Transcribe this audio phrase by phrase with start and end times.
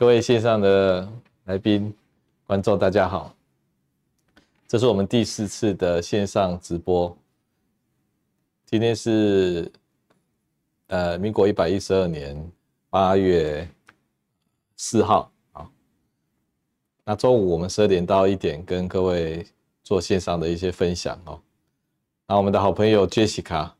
[0.00, 1.06] 各位线上的
[1.44, 1.94] 来宾、
[2.46, 3.36] 观众，大家好。
[4.66, 7.14] 这是我们第四次的线上直播。
[8.64, 9.70] 今天是
[10.86, 12.50] 呃民国一百一十二年
[12.88, 13.68] 八月
[14.74, 15.70] 四号啊。
[17.04, 19.46] 那中午我们十二点到一点跟各位
[19.82, 21.38] 做线上的一些分享哦。
[22.26, 23.72] 那我们的好朋友 Jessica，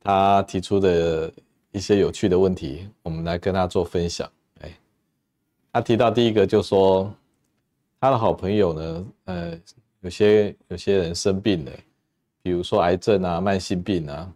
[0.00, 1.32] 她提出的
[1.70, 4.28] 一些有趣的问题，我们来跟她做分享。
[5.72, 7.12] 他提到第一个，就说
[7.98, 9.60] 他的好朋友呢，呃，
[10.00, 11.72] 有些有些人生病了，
[12.42, 14.32] 比如说癌症啊、慢性病啊。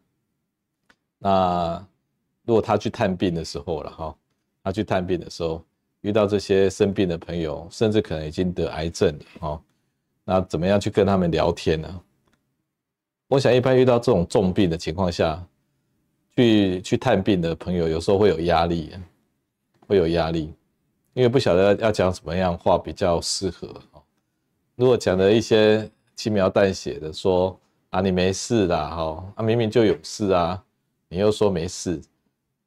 [1.18, 1.86] 那
[2.44, 4.16] 如果他去探病的时候了哈，
[4.64, 5.62] 他去探病的时候
[6.00, 9.62] 遇到这些生病的朋友，甚至可能已经得癌症了哈，
[10.24, 12.00] 那怎么样去跟他们聊天呢？
[13.28, 15.44] 我想一般遇到这种重病的情况下，
[16.34, 18.92] 去去探病的朋友有时候会有压力，
[19.86, 20.54] 会有压力。
[21.16, 23.66] 因为不晓得要讲什么样话比较适合。
[24.74, 30.62] 如果讲的一些轻描淡写的说啊，你没事啦，哈，啊明明就有事啊，
[31.08, 31.98] 你又说没事，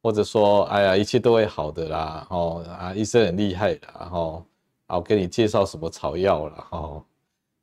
[0.01, 4.43] 或者说哎呀一切都会好的啦，哦啊医生很厉害的，然后
[4.87, 7.05] 啊我给你介绍什么草药了，哦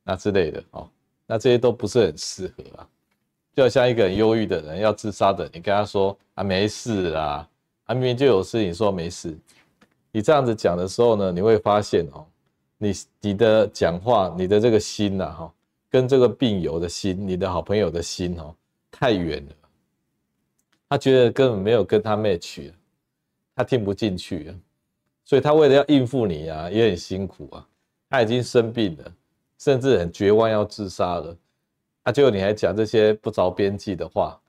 [0.05, 0.89] 那之类的哦，
[1.25, 2.87] 那这些都不是很适合啊。
[3.53, 7.45] 就好像一个很忧郁的人要自杀的，你跟他说啊没事啦，
[7.83, 9.37] 啊明明就有事，你说没事。
[10.17, 12.25] 你这样子讲的时候呢，你会发现哦，
[12.79, 15.53] 你你的讲话，你的这个心呐，哈，
[15.91, 18.51] 跟这个病友的心，你的好朋友的心哦，
[18.89, 19.51] 太远了。
[20.89, 22.73] 他觉得根本没有跟他 match，
[23.55, 24.57] 他听不进去，
[25.23, 27.67] 所以他为了要应付你啊，也很辛苦啊。
[28.09, 29.13] 他已经生病了，
[29.59, 31.37] 甚至很绝望要自杀了，
[32.01, 34.41] 啊，结果你还讲这些不着边际的话，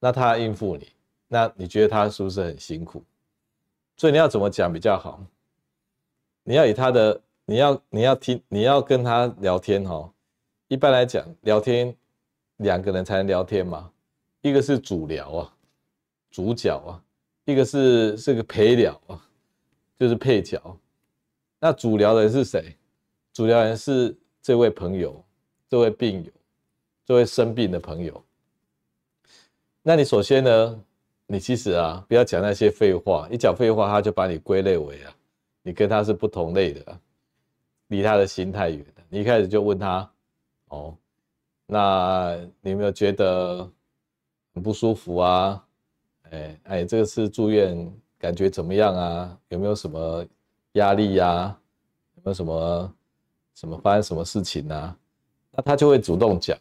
[0.00, 0.86] 那他应付你，
[1.28, 3.02] 那你觉得他是不是很辛苦？
[3.98, 5.20] 所以你要怎么讲比较好？
[6.44, 10.10] 你要以他的，你要你要听，你要跟他聊天哈。
[10.68, 11.94] 一般来讲，聊天
[12.58, 13.90] 两个人才能聊天嘛。
[14.40, 15.52] 一个是主聊啊，
[16.30, 17.02] 主角啊；
[17.44, 19.20] 一个是是个陪聊啊，
[19.98, 20.78] 就是配角。
[21.58, 22.76] 那主聊的人是谁？
[23.32, 25.24] 主聊人是这位朋友，
[25.68, 26.30] 这位病友，
[27.04, 28.24] 这位生病的朋友。
[29.82, 30.84] 那你首先呢？
[31.30, 33.28] 你其实啊，不要讲那些废话。
[33.30, 35.14] 一讲废话，他就把你归类为啊，
[35.62, 37.00] 你跟他是不同类的，
[37.88, 39.04] 离他的心太远了。
[39.10, 40.10] 你一开始就问他，
[40.68, 40.96] 哦，
[41.66, 43.70] 那你有没有觉得
[44.54, 45.62] 很不舒服啊？
[46.30, 47.76] 哎哎，这个次住院
[48.18, 49.38] 感觉怎么样啊？
[49.48, 50.24] 有没有什么
[50.72, 51.54] 压力呀？
[52.16, 52.94] 有没有什么
[53.54, 54.96] 什么发生什么事情啊？
[55.50, 56.56] 那他就会主动讲，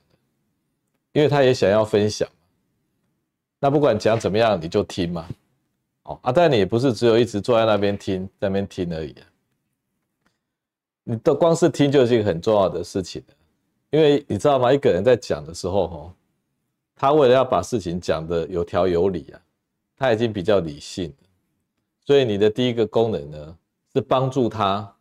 [1.14, 2.28] 因为他也想要分享。
[3.60, 5.28] 那不管讲怎么样，你就听嘛，
[6.04, 9.16] 哦啊，但你也不是只有一直坐在那边听，在那边听而已。
[11.04, 13.24] 你都光是听就是一个很重要的事情，
[13.90, 14.72] 因为你知道吗？
[14.72, 16.14] 一个人在讲的时候，吼，
[16.96, 19.42] 他为了要把事情讲得有条有理啊，
[19.96, 21.28] 他已经比较理性了，
[22.06, 23.58] 所以你的第一个功能呢，
[23.94, 24.96] 是帮助他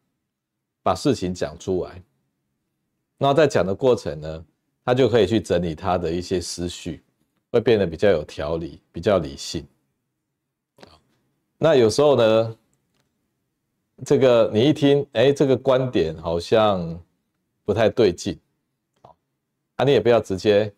[0.83, 2.03] 把事情讲出来。
[3.19, 4.45] 那在讲的过程呢，
[4.85, 7.03] 他就可以去整理他的一些思绪。
[7.51, 9.67] 会变得比较有条理，比较理性。
[11.59, 12.57] 那有时候呢，
[14.05, 17.01] 这个你一听，哎，这个观点好像
[17.65, 18.39] 不太对劲，
[19.77, 20.71] 啊，你也不要直接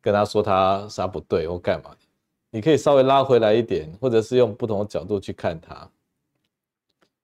[0.00, 1.90] 跟他说他啥不对或干嘛，
[2.48, 5.88] 你可以稍微拉回来一点，或者是用不同的角度去看他。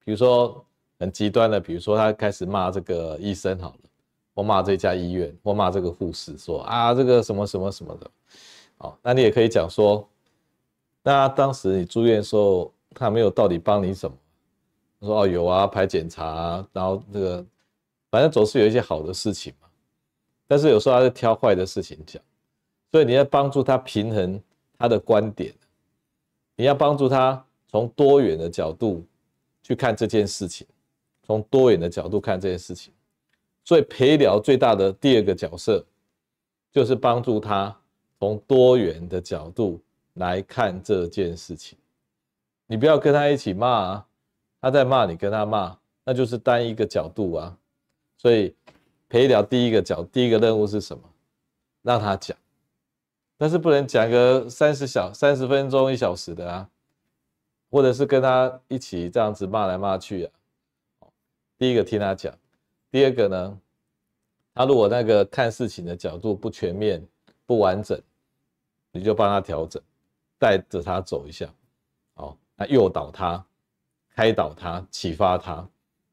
[0.04, 0.64] 比如说
[0.98, 3.78] 很极端的，比如说他开始骂这个医生好了，
[4.34, 8.10] 或骂这家医院，或骂这个护士，说啊，这个什么什么什么的。
[8.78, 10.06] 哦，那你也可以讲说，
[11.02, 14.16] 那当时你住院的时候，他没有到底帮你什么？
[15.00, 17.46] 他说哦有啊，排检查，然后这个
[18.10, 19.68] 反正总是有一些好的事情嘛。
[20.46, 22.22] 但是有时候他是挑坏的事情讲，
[22.92, 24.40] 所以你要帮助他平衡
[24.78, 25.54] 他的观点，
[26.54, 29.04] 你要帮助他从多元的角度
[29.62, 30.66] 去看这件事情，
[31.22, 32.92] 从多元的角度看这件事情。
[33.64, 35.84] 所以陪聊最大的第二个角色
[36.72, 37.74] 就是帮助他。
[38.18, 39.78] 从多元的角度
[40.14, 41.78] 来看这件事情，
[42.66, 44.06] 你不要跟他一起骂啊，
[44.60, 47.56] 他在骂你跟他骂，那就是单一个角度啊。
[48.16, 48.54] 所以
[49.08, 51.02] 陪聊第一个角，第一个任务是什么？
[51.82, 52.34] 让他讲，
[53.36, 56.68] 但是不能讲个三十小三十分钟一小时的啊，
[57.70, 60.32] 或者是跟他一起这样子骂来骂去啊。
[61.58, 62.34] 第一个听他讲，
[62.90, 63.60] 第二个呢，
[64.54, 67.06] 他如果那个看事情的角度不全面。
[67.46, 67.98] 不完整，
[68.90, 69.80] 你就帮他调整，
[70.38, 71.48] 带着他走一下，
[72.14, 73.42] 好，那诱导他
[74.14, 75.66] 开导他、启发他。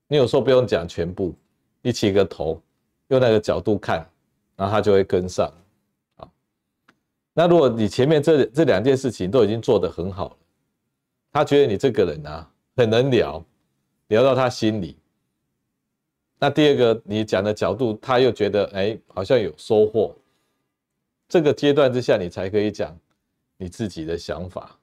[0.07, 1.33] 你有时候不用讲全部，
[1.81, 2.61] 你起个头，
[3.07, 4.07] 用那个角度看，
[4.55, 5.51] 然后他就会跟上。
[6.15, 6.31] 好，
[7.33, 10.37] 那如果你前面这这两件事情都已经做得很好了，
[11.31, 13.43] 他觉得你这个人啊很能聊，
[14.09, 14.95] 聊到他心里。
[16.37, 20.15] 那第二个你讲的角度，他又觉得哎好像有收获。
[21.29, 22.95] 这个阶段之下，你才可以讲
[23.57, 24.77] 你自己的想法，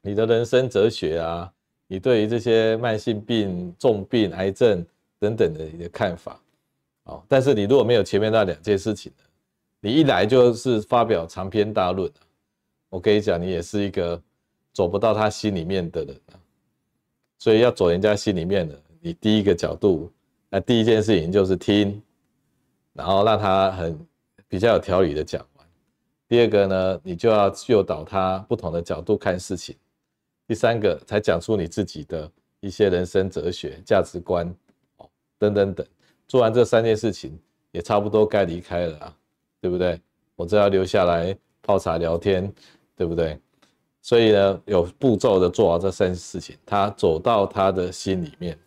[0.00, 1.52] 你的人生哲学啊，
[1.86, 4.84] 你对于这些慢性病、重病、癌症
[5.20, 6.40] 等等的你的看法。
[7.04, 9.12] 哦，但是你如果没有前面那两件事情，
[9.80, 12.10] 你一来就是发表长篇大论，
[12.88, 14.20] 我跟你讲，你也是一个
[14.72, 16.20] 走不到他心里面的人。
[17.38, 20.10] 所以要走人家心里面的，你第一个角度，
[20.50, 22.02] 那第一件事情就是听，
[22.94, 23.96] 然后让他很。
[24.48, 25.66] 比较有条理的讲完。
[26.28, 29.76] 第二个呢，你就要诱导他不同的角度看事情。
[30.46, 34.46] 第三个才讲出你自己的一些人生哲学、价值观，
[34.96, 35.08] 哦，
[35.38, 35.86] 等等等。
[36.28, 37.38] 做完这三件事情，
[37.70, 39.16] 也差不多该离开了啊，
[39.60, 40.00] 对不对？
[40.34, 42.52] 我只要留下来泡茶聊天，
[42.94, 43.38] 对不对？
[44.02, 48.58] 所以呢，有步骤的做完这三件事情，他走到他的心里面。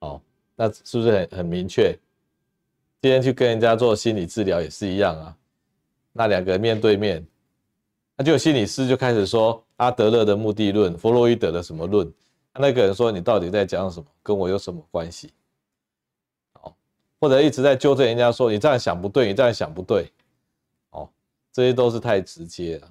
[0.00, 0.20] 好，
[0.54, 1.96] 那是不是很很明确？
[3.02, 5.36] 今天去跟人家做心理治疗也是一样啊，
[6.12, 7.26] 那两个人面对面，
[8.16, 12.08] 那就有心理师就开始说阿德勒的目的论、弗洛伊德的什么论，
[12.54, 15.32] 那个人说，你到底在讲什么，跟我有什么关系？
[16.60, 16.72] 哦，
[17.18, 20.08] 或者一直在纠正人家说，你这样想不对，你这样想不对，
[20.90, 21.08] 哦，
[21.52, 22.88] 这些都是太直接了。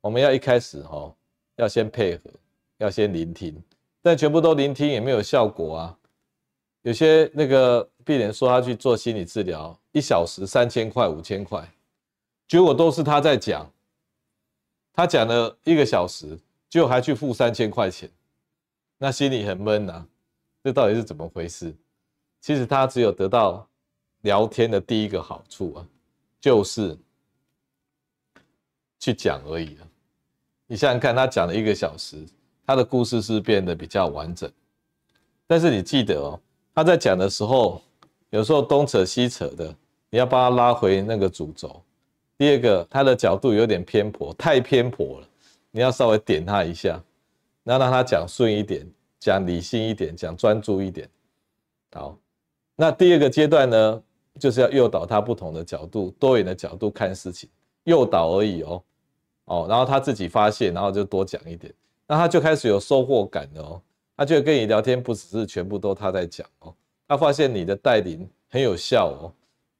[0.00, 1.14] 我们要一开始哦，
[1.56, 2.22] 要先配合，
[2.78, 3.62] 要先聆听，
[4.00, 5.98] 但全部都聆听也没有效果啊。
[6.80, 11.66] 有些那个病人说他去做心理治疗，一小时三千块、五千块，
[12.46, 13.70] 结果都是他在讲，
[14.92, 16.38] 他讲了一个小时，
[16.68, 18.10] 结果还去付三千块钱，
[18.98, 20.06] 那心里很闷呐，
[20.62, 21.74] 这到底是怎么回事？
[22.40, 23.66] 其实他只有得到
[24.22, 25.86] 聊天的第一个好处啊，
[26.40, 26.96] 就是
[28.98, 29.86] 去讲而已啊。
[30.66, 32.24] 你想想看，他讲了一个小时，
[32.66, 34.50] 他的故事是变得比较完整，
[35.46, 36.40] 但是你记得哦。
[36.74, 37.82] 他在讲的时候，
[38.32, 39.74] 有时候东扯西扯的，
[40.08, 41.82] 你要把他拉回那个主轴。
[42.38, 45.28] 第二个，他的角度有点偏颇，太偏颇了，
[45.70, 46.98] 你要稍微点他一下，
[47.62, 48.86] 然后让他讲顺一点，
[49.20, 51.06] 讲理性一点，讲专注一点。
[51.92, 52.16] 好，
[52.74, 54.02] 那第二个阶段呢，
[54.40, 57.50] 就是要诱导他不同的角度、多元的角度看事情，
[57.84, 58.82] 诱导而已哦。
[59.44, 61.70] 哦，然后他自己发现，然后就多讲一点，
[62.06, 63.82] 那他就开始有收获感了哦。
[64.16, 66.74] 他就跟你聊天，不只是全部都他在讲哦。
[67.12, 69.30] 他发现你的带领很有效哦，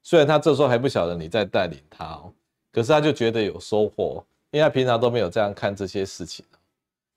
[0.03, 2.31] 虽然他这时候还不晓得你在带领他哦，
[2.71, 6.45] 可是他就觉得有收获，因为他平常都没有这样看这些事情。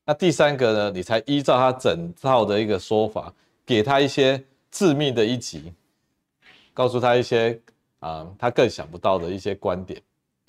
[0.07, 3.31] 那第三个呢，你才依照他整套的一个说法，
[3.67, 5.71] 给他一些致命的一击，
[6.73, 7.61] 告诉他一些
[7.99, 10.01] 啊他更想不到的一些观点。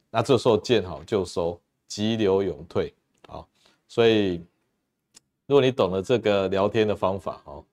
[0.10, 1.60] 那这时候见好就收，
[1.90, 2.94] 急流勇退
[3.28, 3.44] 啊，
[3.86, 4.42] 所以。
[5.50, 7.64] 如果你懂了这个聊天的方法哦，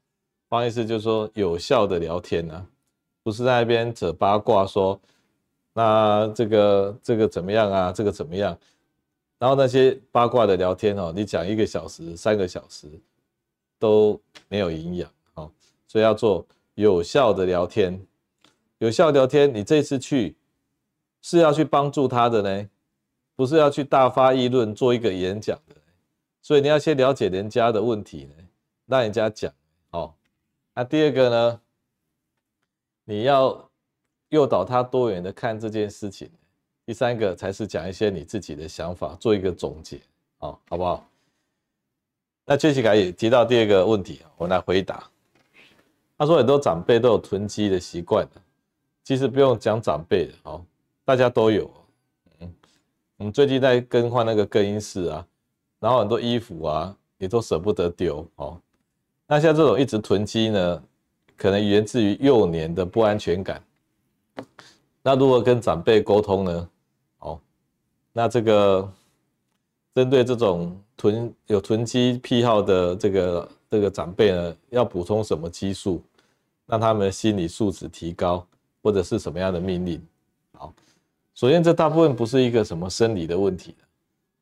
[0.48, 2.66] 方意思就是说有效的聊天呢，
[3.22, 5.00] 不是在那边扯八卦说，
[5.72, 8.56] 那这个这个怎么样啊，这个怎么样？
[9.38, 12.86] 然后那些八卦的聊天哦，你讲一个小时、三个小时
[13.78, 15.50] 都没有营养哦，
[15.88, 18.00] 所以要做有效的聊天。
[18.78, 20.36] 有效聊天，你这次去
[21.20, 22.68] 是要去帮助他的呢，
[23.34, 25.74] 不是要去大发议论做一个演讲的。
[26.40, 28.34] 所以你要先了解人家的问题呢，
[28.86, 29.52] 让人家讲。
[30.74, 31.60] 那第二个呢，
[33.04, 33.70] 你要
[34.30, 36.30] 诱导他多元的看这件事情。
[36.84, 40.00] 第三个才是讲一些你自己的想法，做一个总结，
[40.38, 41.06] 哦，好不好？
[42.44, 45.08] 那杰西卡也提到第二个问题，我来回答。
[46.18, 48.28] 他说很多长辈都有囤积的习惯，
[49.02, 50.62] 其实不用讲长辈的哦，
[51.04, 51.70] 大家都有。
[52.40, 52.54] 嗯，
[53.16, 55.26] 我们最近在更换那个更衣室啊。
[55.78, 58.60] 然后很多衣服啊，也都舍不得丢哦。
[59.26, 60.82] 那像这种一直囤积呢，
[61.36, 63.62] 可能源自于幼年的不安全感。
[65.02, 66.68] 那如何跟长辈沟通呢？
[67.18, 67.40] 哦，
[68.12, 68.90] 那这个
[69.94, 76.02] 针对这种囤有囤积癖好的这个这个长辈呢，要补充什么激素，
[76.66, 78.46] 让他们心理素质提高，
[78.82, 80.00] 或者是什么样的命令？
[80.52, 80.72] 好，
[81.34, 83.74] 首先这大部分不是一个什么生理的问题。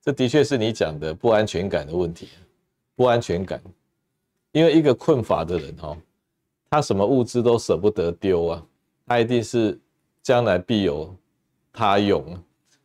[0.00, 2.28] 这的确是你讲的不安全感的问题，
[2.96, 3.62] 不安全感，
[4.52, 5.96] 因为一个困乏的人哦，
[6.70, 8.66] 他什么物资都舍不得丢啊，
[9.06, 9.78] 他一定是
[10.22, 11.14] 将来必有
[11.72, 12.38] 他用，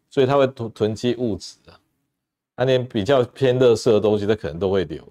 [0.10, 1.80] 所以他会囤囤积物质啊，
[2.56, 5.04] 他连比较偏垃圾的东西他可能都会留，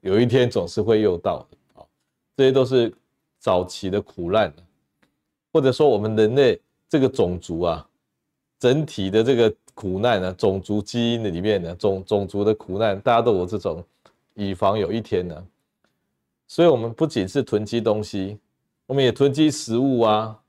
[0.00, 1.86] 有一天总是会用到的啊，
[2.36, 2.94] 这些都是
[3.38, 4.52] 早期的苦难，
[5.52, 7.88] 或者说我们人类这个种族啊，
[8.58, 13.82] 整体的这个苦难呢，种族基因的里面呢，种种族的苦难，大家都有这种，
[14.34, 15.46] 以防有一天呢，
[16.48, 18.40] 所以我们不仅是囤积东西，
[18.86, 20.40] 我们也囤积食物啊，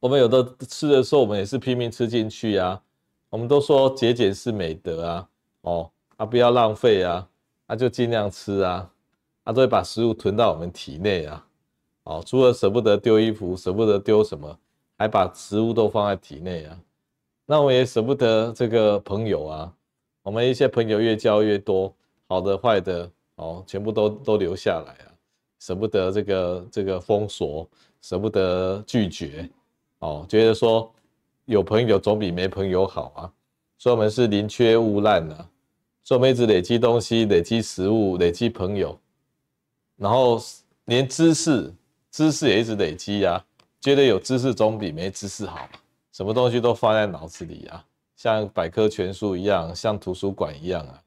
[0.00, 2.82] 我们有的吃的时候，我们也是拼命吃进去啊，
[3.30, 5.28] 我们都说节俭是美德啊，
[5.62, 7.26] 哦，啊不要浪费啊。
[7.66, 8.90] 那、啊、就尽量吃啊，
[9.44, 11.46] 他、啊、都会把食物囤到我们体内啊，
[12.02, 14.58] 哦，除了舍不得丢衣服，舍不得丢什么，
[14.98, 16.76] 还把食物都放在体内啊。
[17.46, 19.72] 那我也舍不得这个朋友啊，
[20.24, 21.94] 我们一些朋友越交越多，
[22.26, 23.08] 好的坏的
[23.40, 25.08] 哦，全部都都留下来啊，
[25.58, 27.68] 舍不得这个这个封锁，
[28.02, 29.48] 舍不得拒绝，
[30.00, 30.92] 哦，觉得说
[31.46, 33.32] 有朋友总比没朋友好啊，
[33.78, 35.48] 所以我们是宁缺毋滥啊。
[36.02, 38.98] 所以我们一直累积东西，累积食物，累积朋友，
[39.96, 40.40] 然后
[40.86, 41.72] 连知识，
[42.10, 43.44] 知识也一直累积、啊。
[43.80, 45.68] 觉得有知识总比没知识好？
[46.10, 47.84] 什么东西都放在脑子里啊，
[48.16, 51.02] 像百科全书一样，像图书馆一样啊。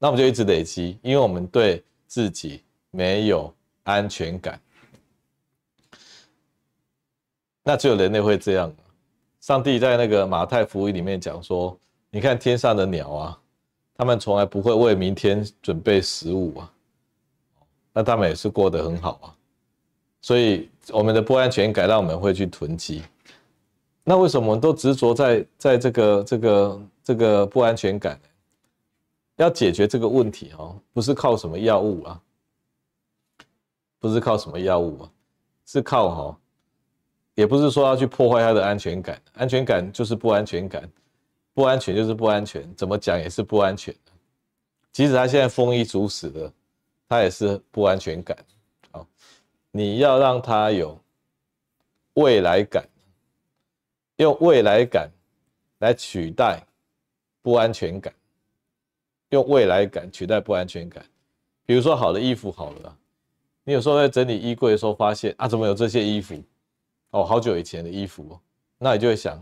[0.00, 3.54] 那我们就一直累积，因为我们对自己没有
[3.84, 4.60] 安全感。
[7.62, 8.72] 那只有人类会这样。
[9.38, 11.78] 上帝在那个马太福音里面讲说
[12.10, 13.38] ：“你看天上的鸟啊。”
[13.94, 16.72] 他们从来不会为明天准备食物啊，
[17.92, 19.28] 那他们也是过得很好啊，
[20.22, 23.02] 所以我们的不安全感让我们会去囤积。
[24.02, 28.18] 那为什么我们都执着在在这个这个这个不安全感？
[29.40, 32.20] 要解决这个问题哦，不是靠什么药物啊，
[33.98, 35.10] 不是靠什么药物啊，
[35.64, 36.38] 是靠哈，
[37.34, 40.88] 也不是说要去破坏他的安全感，安全感就是不安全感。
[41.52, 43.94] 不安全就是不安全，怎么讲也是不安全。
[44.92, 46.50] 即使他现在丰衣足食的，
[47.08, 48.36] 他也是不安全感。
[48.92, 49.06] 好，
[49.72, 50.98] 你要让他有
[52.14, 52.88] 未来感，
[54.16, 55.10] 用未来感
[55.78, 56.64] 来取代
[57.42, 58.14] 不安全感，
[59.30, 61.04] 用未来感取代不安全感。
[61.66, 62.96] 比如说，好的衣服好了，
[63.64, 66.34] 你有时候在整理衣柜的时候发现啊，怎么有这些衣服？
[67.10, 68.38] 哦，好久以前的衣服，
[68.78, 69.36] 那你就会想，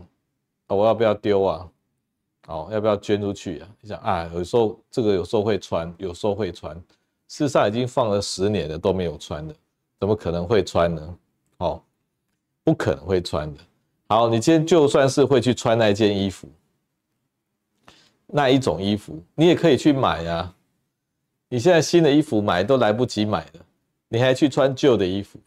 [0.67, 1.69] 哦，我要不要丢啊？
[2.47, 3.69] 哦，要不要捐出去啊？
[3.81, 6.75] 你想啊，有时候这个有时候会穿，有时候会穿，
[7.27, 9.55] 事实上已经放了十年了都没有穿的，
[9.99, 11.17] 怎么可能会穿呢？
[11.57, 11.81] 哦，
[12.63, 13.59] 不可能会穿的。
[14.07, 16.47] 好，你今天就算是会去穿那件衣服，
[18.31, 20.53] 那一种衣服，你也可以去买呀。
[21.49, 23.65] 你现在新的衣服买都来不及买了，
[24.07, 25.39] 你还去穿旧的衣服？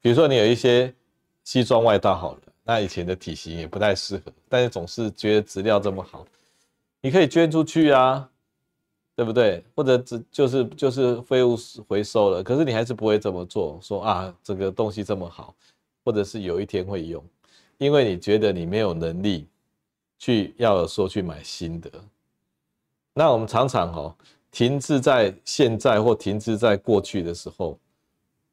[0.00, 0.92] 比如说你有一些
[1.44, 2.40] 西装外套好了。
[2.66, 6.26] 那以前的体型也不太适合，但是总是觉得质量这么好，
[7.02, 8.26] 你可以捐出去啊，
[9.14, 9.62] 对不对？
[9.76, 15.54] 或者只就是就是废物回收了，可是你还是不会这么做，说啊这个东西这么好，
[16.06, 17.22] 或者是有一天会用，
[17.76, 19.46] 因为你觉得你没有能力
[20.24, 21.90] 去要说去买新的。
[23.12, 24.16] 那我们常常哦
[24.50, 27.78] 停滞在现在或停滞在过去的时候，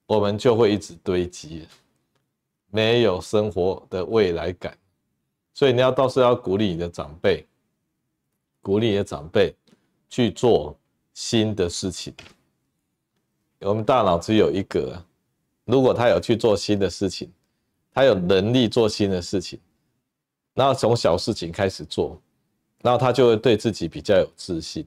[0.06, 1.66] 我们就会一直堆积。
[2.74, 4.78] 没有生活的未来感，
[5.54, 7.46] 所以你要到时候要鼓励你的长辈，
[8.62, 9.56] 鼓励你的长辈
[10.10, 10.78] 去做
[11.13, 12.13] 新的事情。
[13.60, 15.01] 我们大脑只有一个，
[15.63, 17.32] 如果他有去做新的事情，
[17.94, 19.58] 他有能力做新的事情，
[20.62, 22.15] 然后从小事情开始做，
[22.84, 24.86] 然后他就会对自己比较有自信，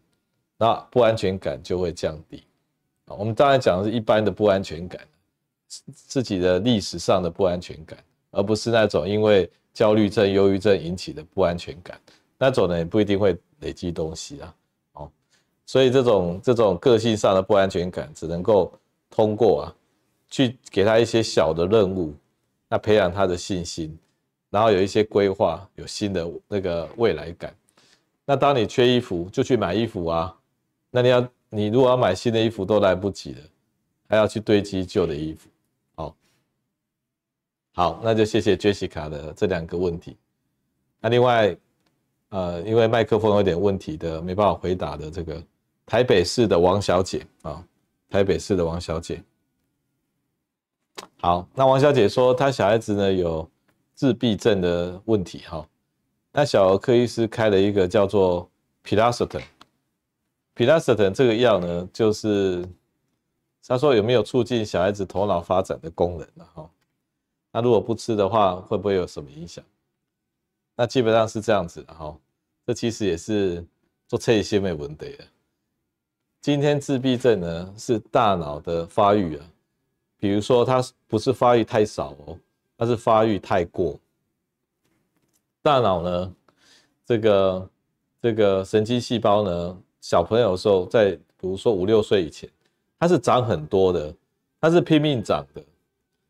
[0.56, 2.44] 那不安全感就会降低。
[3.06, 5.00] 我们当然讲的是一般的不安全感。
[5.92, 7.98] 自己的历史上的不安全感，
[8.30, 12.00] 而不是那种因为焦虑症、忧郁症引起的不安全感，
[12.38, 14.54] 那种呢也不一定会累积东西啊。
[14.92, 15.10] 哦，
[15.66, 18.72] 所以这种这种个性上的不安全感，只能够
[19.10, 19.74] 通过啊，
[20.30, 22.14] 去给他一些小的任务，
[22.68, 23.98] 那培养他的信心，
[24.54, 27.52] 然后有一些规划，有新的那个未来感。
[28.24, 30.32] 那当你缺衣服，就去买衣服啊。
[30.92, 33.40] 那你要你如果要买新的衣服都来不及了，
[34.08, 35.48] 还要去堆积旧的衣服。
[35.96, 36.16] 好，
[37.74, 40.16] 好那就谢谢 Jessica 的这两个问题。
[41.00, 41.56] 那另外，
[42.28, 45.42] 呃，因为麦克风有点问题的，没办法回答的这个
[45.84, 47.60] 台北市的王小姐啊，
[48.08, 49.20] 台北市的王小姐。
[51.20, 53.50] 好，那王小姐说她小孩子呢有
[53.94, 55.66] 自闭症的问题哈，
[56.32, 58.50] 那小儿科医师开了一个叫做
[58.84, 62.68] Piracetam，Piracetam 这个药呢，就是
[63.66, 66.28] 他说有没有促进小孩子头脑发展的功能？
[66.54, 66.68] 哈。
[67.52, 69.64] 那如果不吃的话，会不会有什么影响？
[70.74, 72.18] 那基本上是这样子的哈。
[72.66, 73.64] 这其实也是
[74.08, 75.24] 做测试没问题的。
[76.40, 79.46] 今天自闭症呢是大脑的发育啊，
[80.18, 82.36] 比如说它不是发育太少哦，
[82.84, 83.98] 它是发育太过。
[85.62, 86.34] 大脑呢，
[87.06, 87.70] 这个
[88.20, 92.46] 这个神经细胞呢，小朋友的时候在比如说五六岁以前，
[92.98, 94.14] 它是长很多的，
[94.60, 95.64] 它是拼命长的。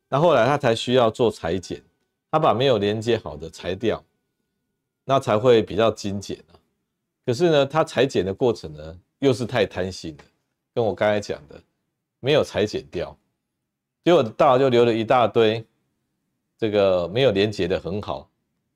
[0.09, 1.83] 那后来他才需要做裁剪，
[2.31, 4.01] 他把没有连接好的裁掉，
[5.05, 6.55] 那才会比较精简啊。
[7.27, 10.25] 可是呢，他裁剪的过程呢，又是太贪心了，
[10.73, 11.61] 跟我刚才讲的，
[12.21, 13.17] 没有裁剪掉，
[14.05, 15.65] 结果大脑就留了一大堆
[16.57, 18.29] 这个没有连接的很好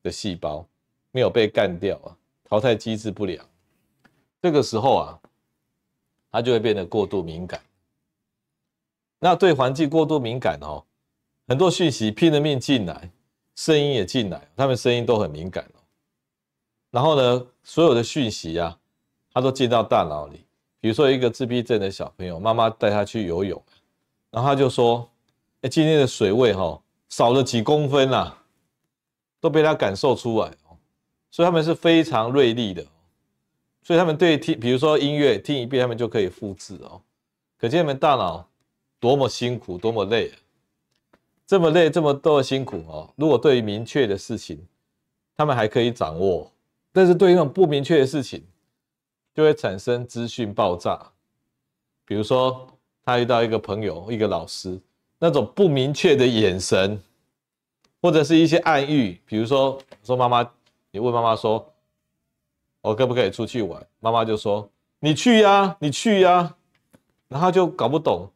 [0.03, 0.65] 的细胞，
[1.11, 3.43] 没有被干掉啊，淘汰机制不良。
[4.41, 5.19] 这个时候啊，
[6.31, 7.61] 他就会变得过度敏感。
[9.19, 10.83] 那对环境过度敏感哦。
[11.47, 13.09] 很多讯息拼了命进来，
[13.55, 15.81] 声音也进来，他们声音都很敏感哦。
[16.91, 18.77] 然后呢，所有的讯息啊，
[19.33, 20.45] 他都进到大脑里。
[20.79, 23.61] 比如说一个自闭症的小朋友，妈妈带他去游泳，
[24.29, 25.09] 然后他就说
[25.61, 28.43] ：“哎，今天的水位哈少了几公分啊，
[29.41, 30.77] 都被他感受出来哦。”
[31.29, 32.85] 所以他们是非常锐利的，
[33.83, 37.01] 所以他们对听，比如说音乐听一遍，他们就可以复制哦。
[37.57, 38.49] 可见你们大脑
[38.99, 40.37] 多么辛苦，多么累啊。
[41.45, 43.11] 这么累，这么多的辛苦哦。
[43.15, 44.65] 如果对于明确的事情，
[45.35, 46.51] 他们还可以掌握，
[46.91, 48.43] 但是对于那种不明确的事情，
[49.33, 51.11] 就会产生资讯爆炸。
[52.05, 52.67] 比如说，
[53.03, 54.79] 他遇到一个朋友，一个老师，
[55.19, 56.99] 那种不明确的眼神，
[58.01, 59.21] 或者是一些暗喻。
[59.25, 60.49] 比如说，说妈妈，
[60.91, 61.71] 你问妈妈说，
[62.81, 63.85] 我可不可以出去玩？
[63.99, 64.67] 妈妈就说，
[64.99, 66.55] 你去呀，你去呀。
[67.27, 68.31] 然后就搞不懂，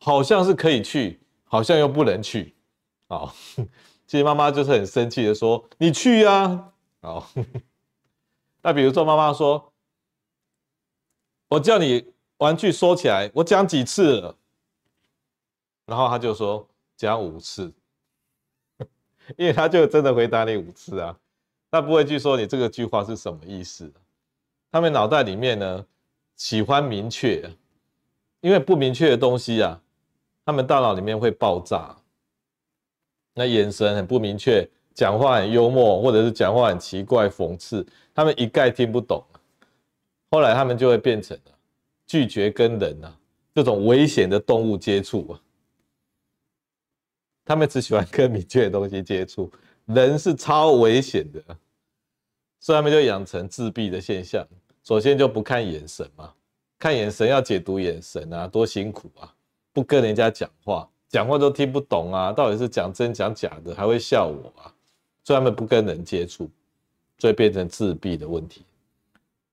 [0.00, 1.20] 好像是可以去。
[1.44, 2.54] 好像又不能去，
[3.08, 3.34] 好，
[4.08, 6.72] 其实妈妈就是很生气的说：“你去呀！”
[7.02, 7.28] 好，
[8.62, 9.70] 那比如说妈妈说
[11.50, 12.06] ：“我叫你
[12.38, 14.34] 玩具收起来，我讲几次？”
[15.92, 17.70] 然后他就说：“讲五次。
[19.36, 21.14] ”因为他就真的回答你五次啊，
[21.70, 23.92] 他不会去说你这个句话是什么意思。
[24.70, 25.84] 他们脑袋里面呢，
[26.34, 27.46] 喜欢明确，
[28.40, 29.82] 因为不明确的东西啊。
[30.46, 31.94] 他们大脑里面会爆炸，
[33.34, 39.22] 那眼神很不明确，讲话很幽默，或者是讲话很奇怪、讽刺，他们一概听不懂。
[40.30, 41.38] 后来他们就会变成
[42.06, 43.14] 拒绝跟人啊
[43.54, 45.40] 这种危险的动物接触啊，
[47.44, 49.50] 他们只喜欢跟明确的东西接触，
[49.86, 51.42] 人是超危险的，
[52.60, 54.46] 所以他们就养成自闭的现象。
[54.84, 56.32] 首先就不看眼神嘛，
[56.78, 59.32] 看眼神要解读眼神啊，多辛苦啊！
[59.72, 62.32] 不跟人家讲话，讲话都听不懂啊！
[62.32, 64.74] 到底是讲真讲假的，还会笑我啊！
[65.24, 66.50] 所以他们不跟人接触，
[67.18, 68.64] 所以变成自闭的问题。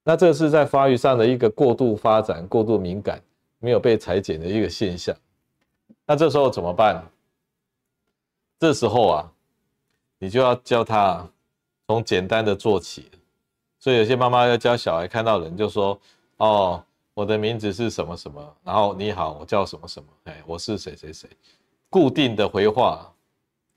[0.04, 3.21] 那这是在发育上的一个过度发展、过度敏感、
[3.60, 5.15] 没有被裁剪的一个现象。
[6.08, 7.08] 那这时候怎么办？
[8.59, 9.31] 这时候啊，
[10.19, 11.27] 你就要教他
[11.87, 13.09] 从简单的做起。
[13.79, 15.99] 所以有些妈妈要教小孩看到人就说
[16.37, 16.83] ：“哦。”
[17.15, 21.27] 我的名字是什么什么，然后你好，我叫什么什么，哎，我是谁谁谁，
[21.89, 23.13] 固定的回话，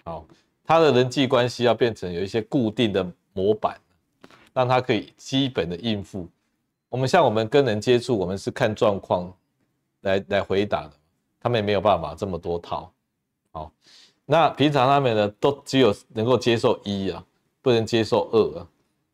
[0.05, 0.25] 好，
[0.65, 3.81] 他的人际关系要变成有一些固定的模板，
[4.53, 6.29] 让他可以基本的应付。
[6.89, 9.33] 我们像我们跟人接触，我们是看状况
[10.03, 10.93] 来来回答的，
[11.41, 12.93] 他们也没有办法这么多套。
[13.51, 13.73] 好，
[14.25, 17.25] 那平常他们呢，都只有能够接受一啊，
[17.61, 18.69] 不能接受二啊，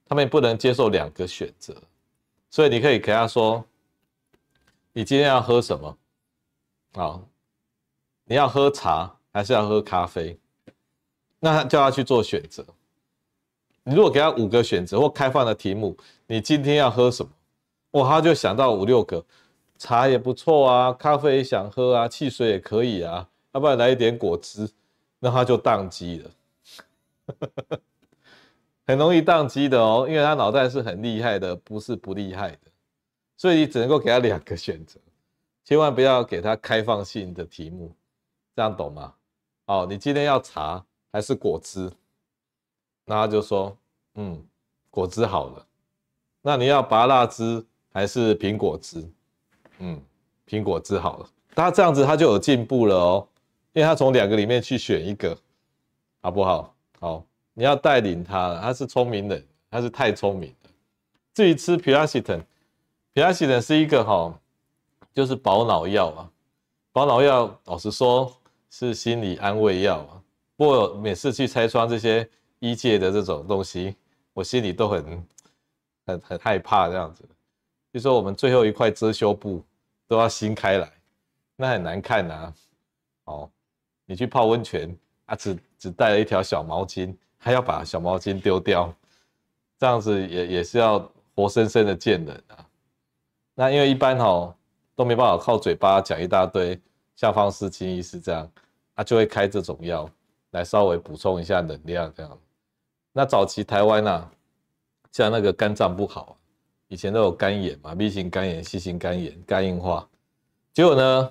[0.07, 1.75] 他们也不能接受两个选择，
[2.51, 3.65] 所以你可以给他说。
[4.95, 5.97] 你今天要喝什么？
[6.95, 7.23] 好，
[8.25, 10.37] 你要喝茶还是要喝咖啡？
[11.39, 12.65] 那叫他去做选择。
[13.85, 17.31] 你如果给他五个选择或开放的题目，你今天要喝什么？
[17.93, 19.25] 哇，他就想到五六个，
[19.77, 24.69] 茶也不错啊，咖啡也想喝啊，汽水也可以啊，要不然来一点果汁，
[25.19, 26.31] 那他就宕机了，
[28.87, 32.59] 很容易宕机的哦，因为他脑袋是很厉害的，不是不厉害的。
[33.37, 34.99] 所以你只能够给他两个选择，
[35.65, 37.95] 千万不要给他开放性的题目，
[38.57, 39.15] 这样懂吗？
[39.67, 41.93] 哦，你今天要茶还是果汁？
[43.05, 43.77] 那他就说，
[44.15, 44.43] 嗯，
[44.91, 45.67] 果汁好了。
[46.41, 49.07] 那你要芭乐汁还是苹果汁？
[49.79, 50.03] 嗯，
[50.47, 51.29] 苹果汁好了。
[51.55, 53.29] 他这样子他就有进步了哦，
[53.79, 55.39] 因为他从两个里面去选一个，
[56.21, 56.75] 好不好？
[56.99, 60.71] 好，你要带领他，他是聪明人，他是太聪明了。
[61.33, 62.43] 至于吃 Piracetam。
[63.13, 64.37] 皮拉西等是一个哈，
[65.15, 66.29] 就是保脑药啊。
[66.91, 68.37] 保脑药老实说
[68.69, 70.21] 是心理安慰药啊。
[70.57, 73.95] 不过每次去拆穿这些医界的这种东西，
[74.33, 75.29] 我心里都很
[76.05, 77.25] 很很害怕这样子。
[77.93, 79.65] 就说我们最后一块遮羞布
[80.09, 80.93] 都要掀开来，
[81.55, 82.53] 那很难看呐。
[83.25, 83.51] 哦，
[84.09, 88.91] 你去泡温泉啊，只只带了一条小毛巾，还要把小毛巾丢掉，
[89.79, 90.99] 这样子也也是要
[91.35, 92.67] 活生生的见人啊。
[93.55, 94.57] 那因为一般哈
[94.97, 96.81] 都没办法靠嘴巴讲一大堆，
[97.15, 98.51] 像方思清医师这样，
[98.97, 100.09] 他就会开这种药
[100.53, 102.39] 来稍微补充一下能量这样。
[103.13, 104.31] 那早期台湾啊，
[105.13, 106.39] 像那个肝脏不好，
[106.89, 110.09] 以前都有肝炎嘛，B 型肝炎、C 型肝炎、肝硬化，
[110.73, 111.31] 结果呢，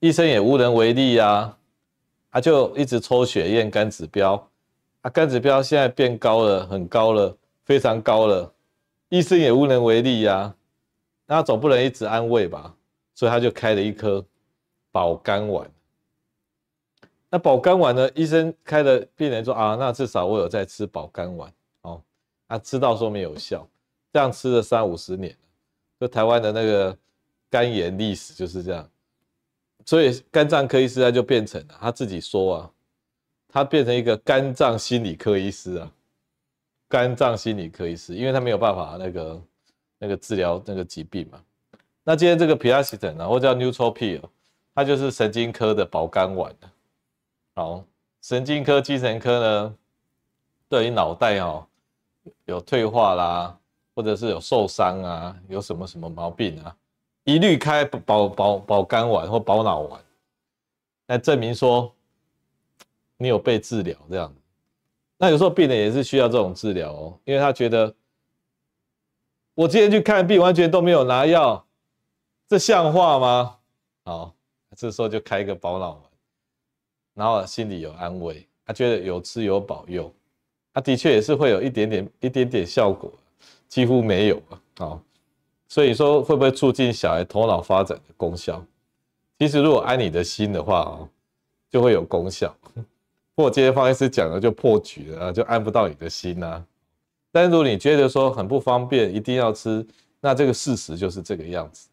[0.00, 1.54] 医生也无能为力呀，
[2.30, 4.34] 他就一直抽血验肝指标，
[5.02, 8.52] 啊，肝指标现在变高了，很高了，非常高了，
[9.08, 10.54] 医生也无能为力呀。
[11.26, 12.74] 那总不能一直安慰吧，
[13.14, 14.24] 所以他就开了一颗
[14.90, 15.70] 保肝丸。
[17.28, 18.10] 那保肝丸呢？
[18.14, 22.02] 医生开的病人说啊，那至少我有在吃保肝丸哦。
[22.48, 23.64] 啊知道说没有效，
[24.12, 25.36] 这样吃了三五十年，
[26.00, 26.96] 就台湾的那个
[27.48, 28.88] 肝炎历史就是这样。
[29.84, 32.70] 所以肝脏科医师他就变成了他自己说啊，
[33.48, 35.92] 他变成一个肝脏心理科医师啊，
[36.88, 39.42] 肝脏心理科医师，因为他没有办法那个。
[40.02, 41.38] 那个治疗那个疾病嘛，
[42.02, 44.22] 那今天这个普拉西特呢，或叫 Nootropill，
[44.74, 46.50] 它就是神经科的保肝丸。
[47.54, 47.84] 好，
[48.22, 49.76] 神经科、精神科呢，
[50.70, 51.66] 对于脑袋哦
[52.46, 53.58] 有退化啦，
[53.94, 56.74] 或者是有受伤啊，有什么什么毛病啊，
[57.24, 60.00] 一律开保保保肝丸或保脑丸，
[61.06, 61.94] 来证明说
[63.16, 64.34] 你有被治疗这样。
[65.16, 67.94] 那有时候病人也是需要这种治疗哦，因为他觉得。
[69.52, 71.62] 我今天去看病，完全都没有拿药，
[72.48, 73.58] 这像话吗？
[74.04, 74.34] 好，
[74.74, 76.02] 这时候就开一个保脑丸，
[77.12, 80.10] 然后心里有安慰，他觉得有吃有保佑，
[80.72, 83.12] 他的确也是会有一点点一点点效果，
[83.68, 84.62] 几乎没有啊。
[84.78, 85.02] 好，
[85.70, 88.62] 所以说会不会促进小孩头脑发展的功效？
[89.38, 91.08] 其实如果安你的心的话哦，
[91.70, 92.54] 就会有功效。
[93.36, 96.62] 不过今天方医师讲的就破局了，就安不到你的心呐。
[97.30, 99.86] 但如果你觉得说很不方便，一定要吃，
[100.20, 101.88] 那这个事实就是这个样子。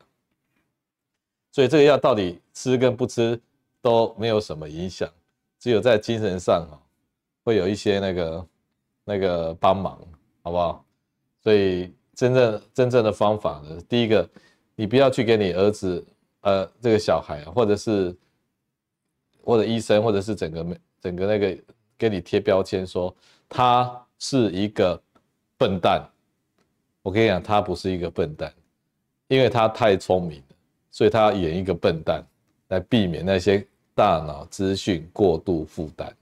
[1.52, 3.40] 所以这个药到底吃跟不吃
[3.80, 5.08] 都没有什么影响，
[5.60, 6.76] 只有在精神上啊
[7.44, 8.48] 会有一些那个
[9.06, 10.00] 那个帮忙，
[10.42, 10.84] 好不好？
[11.44, 14.30] 所以真正真正的方法呢，第一个，
[14.76, 16.06] 你不要去给你儿子
[16.42, 18.14] 呃这个小孩，或者是
[19.42, 21.58] 或者医生，或者是整个整个那个
[21.98, 23.16] 给你贴标签说
[23.48, 25.02] 他是一个。
[25.60, 26.08] 笨蛋，
[27.02, 28.54] 我跟你讲，他不是一个笨蛋，
[29.28, 30.56] 因为他太聪明了，
[30.92, 32.24] 所以他演一个笨蛋
[32.68, 36.14] 来避免那些大脑资讯过度负担，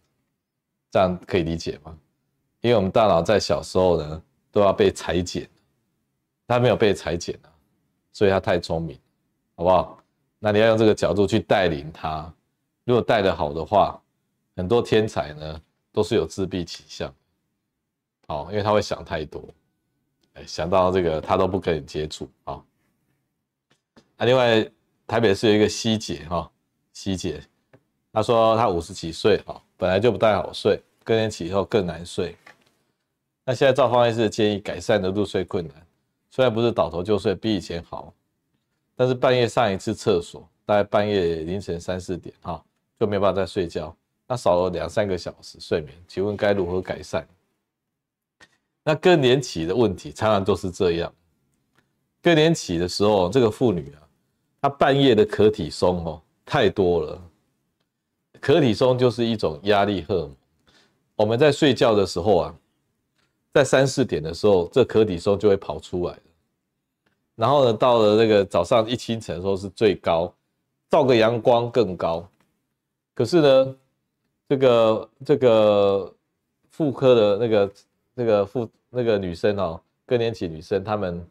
[0.90, 1.94] 这样可以理解吗？
[2.62, 5.46] 因为我们大脑在小时候呢都要被裁剪，
[6.48, 7.50] 他没有被裁剪啊，
[8.12, 9.00] 所以他太聪明，
[9.56, 9.98] 好不好？
[10.40, 12.32] 那你要用这个角度去带领他，
[12.84, 14.00] 如果带得好的话，
[14.56, 17.14] 很多天才呢都是有自闭倾向。
[18.28, 19.44] 哦，因为他会想太多，
[20.34, 22.62] 哎，想到这个他都不跟你接触啊。
[24.18, 24.64] 啊，另外
[25.08, 26.52] 台北市有一个希姐哈，
[26.94, 27.42] 希姐，
[28.12, 32.36] 她说她五十几岁哈，本来就不太好睡，更年期以后更难睡。
[33.44, 35.85] 那现在照方医师建议，改善的入睡困难，
[36.36, 38.14] 虽然不是倒头就睡，比以前好，
[38.94, 42.62] 但是半夜上一次厕所，大概半夜凌晨三四点哈，
[43.00, 43.96] 就没办法再睡觉，
[44.28, 47.26] 那少了两三个小时睡眠，请问该如何改善？
[48.84, 51.10] 那更年期的问题常常都是这样。
[52.22, 54.04] 更年期的时候，这个妇女啊，
[54.64, 57.22] 她半夜的可体松哦太多了。
[58.42, 60.36] 可体松就是一种压力荷尔蒙。
[61.16, 62.56] 我们在睡觉的时候啊，
[63.54, 66.20] 在三四点的时候，这可体松就会跑出来。
[67.36, 70.34] 然后呢，到了那个早上一清晨的时候是最高，
[70.90, 72.28] 照个阳光更高。
[73.14, 73.76] 可是呢，
[74.50, 76.16] 这个这个
[76.72, 77.72] 妇科的那个。
[78.18, 81.30] 那个妇那个女生哦，更年期女生，她们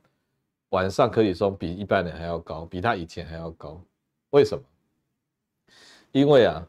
[0.69, 3.81] 晚上可体松比一般人还要高，比她以前还要高。
[4.33, 4.63] 为什么？
[6.13, 6.69] 因为啊，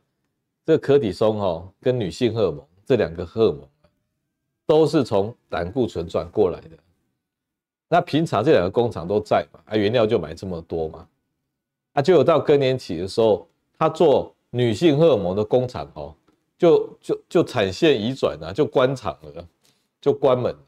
[0.66, 3.68] 这个可体松哦，跟女性荷尔蒙这两个荷尔蒙
[4.66, 6.78] 都是从胆固醇转过来的。
[7.88, 11.08] 那平常这两个工厂都在嘛，啊，原料就买这么多嘛，
[11.94, 16.16] 啊，就有到更年期的时候，他做女性荷尔蒙的工厂哦，
[16.58, 19.48] 就就就产线移转了，就关厂了。
[20.02, 20.66] 就关门了，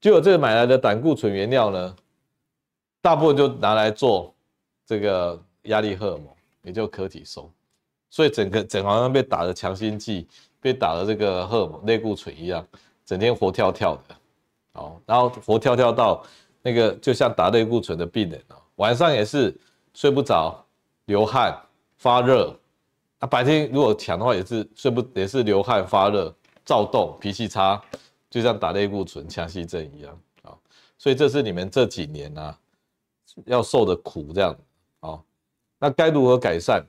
[0.00, 1.96] 就有这个买来的胆固醇原料呢，
[3.02, 4.32] 大部分就拿来做
[4.86, 6.28] 这个压力荷尔蒙，
[6.62, 7.50] 也就可体松，
[8.08, 10.28] 所以整个整好像被打了强心剂，
[10.60, 12.64] 被打了这个荷尔蒙类固醇一样，
[13.04, 14.14] 整天活跳跳的，
[14.76, 16.24] 哦，然后活跳跳到
[16.62, 19.54] 那个就像打类固醇的病人啊，晚上也是
[19.94, 20.64] 睡不着、
[21.06, 21.60] 流汗、
[21.96, 22.56] 发热。
[23.18, 26.34] 啊，白天如果强的话，也是睡不也是流汗、发热、
[26.64, 27.82] 躁动、脾气差，
[28.28, 30.52] 就像打类固醇、强心针一样啊。
[30.98, 32.58] 所以这是你们这几年呢、啊、
[33.46, 34.54] 要受的苦，这样
[35.00, 35.24] 哦。
[35.78, 36.84] 那该如何改善？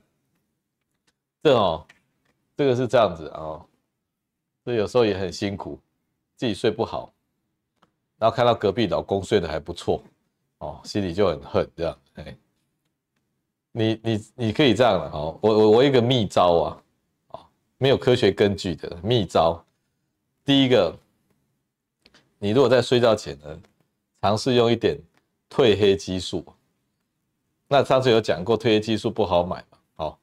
[1.42, 1.86] 这哦，
[2.56, 3.64] 这个是这样子啊，
[4.64, 5.80] 所以有时候也很辛苦，
[6.36, 7.10] 自己睡不好，
[8.18, 10.02] 然后看到隔壁老公睡得还不错，
[10.58, 12.36] 哦，心里就很恨这样，哎。
[13.70, 16.82] 你你你可以这样了哦，我我我一个秘招啊，
[17.28, 19.62] 哦，没有科学根据的秘招。
[20.44, 20.98] 第一个，
[22.38, 23.60] 你如果在睡觉前呢，
[24.20, 24.98] 尝试用一点
[25.48, 26.44] 褪黑激素。
[27.68, 30.18] 那上次有讲过，褪黑激素不好买嘛，好，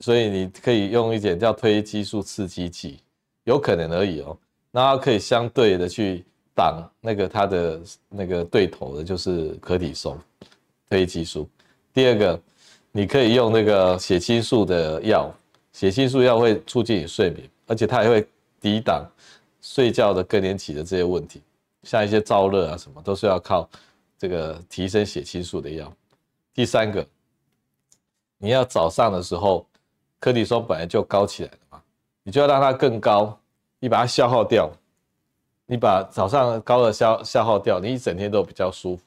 [0.00, 3.00] 所以你可以用一点叫褪黑激素刺激剂，
[3.44, 4.36] 有可能而已哦。
[4.72, 10.16] 那它可以相对的去挡那个它的那个对头的，就是可体松
[10.88, 11.48] 褪黑激素。
[11.92, 12.40] 第二个，
[12.90, 15.32] 你可以用那个血清素的药，
[15.72, 18.26] 血清素药会促进你睡眠，而且它也会
[18.60, 19.04] 抵挡
[19.60, 21.42] 睡觉的更年期的这些问题，
[21.82, 23.68] 像一些燥热啊什么，都是要靠
[24.18, 25.92] 这个提升血清素的药。
[26.54, 27.06] 第三个，
[28.38, 29.66] 你要早上的时候，
[30.20, 31.82] 柯蒂松本来就高起来了嘛，
[32.22, 33.38] 你就要让它更高，
[33.78, 34.70] 你把它消耗掉，
[35.72, 39.04] 你把早上高的消消耗掉，你一整天都比较舒服，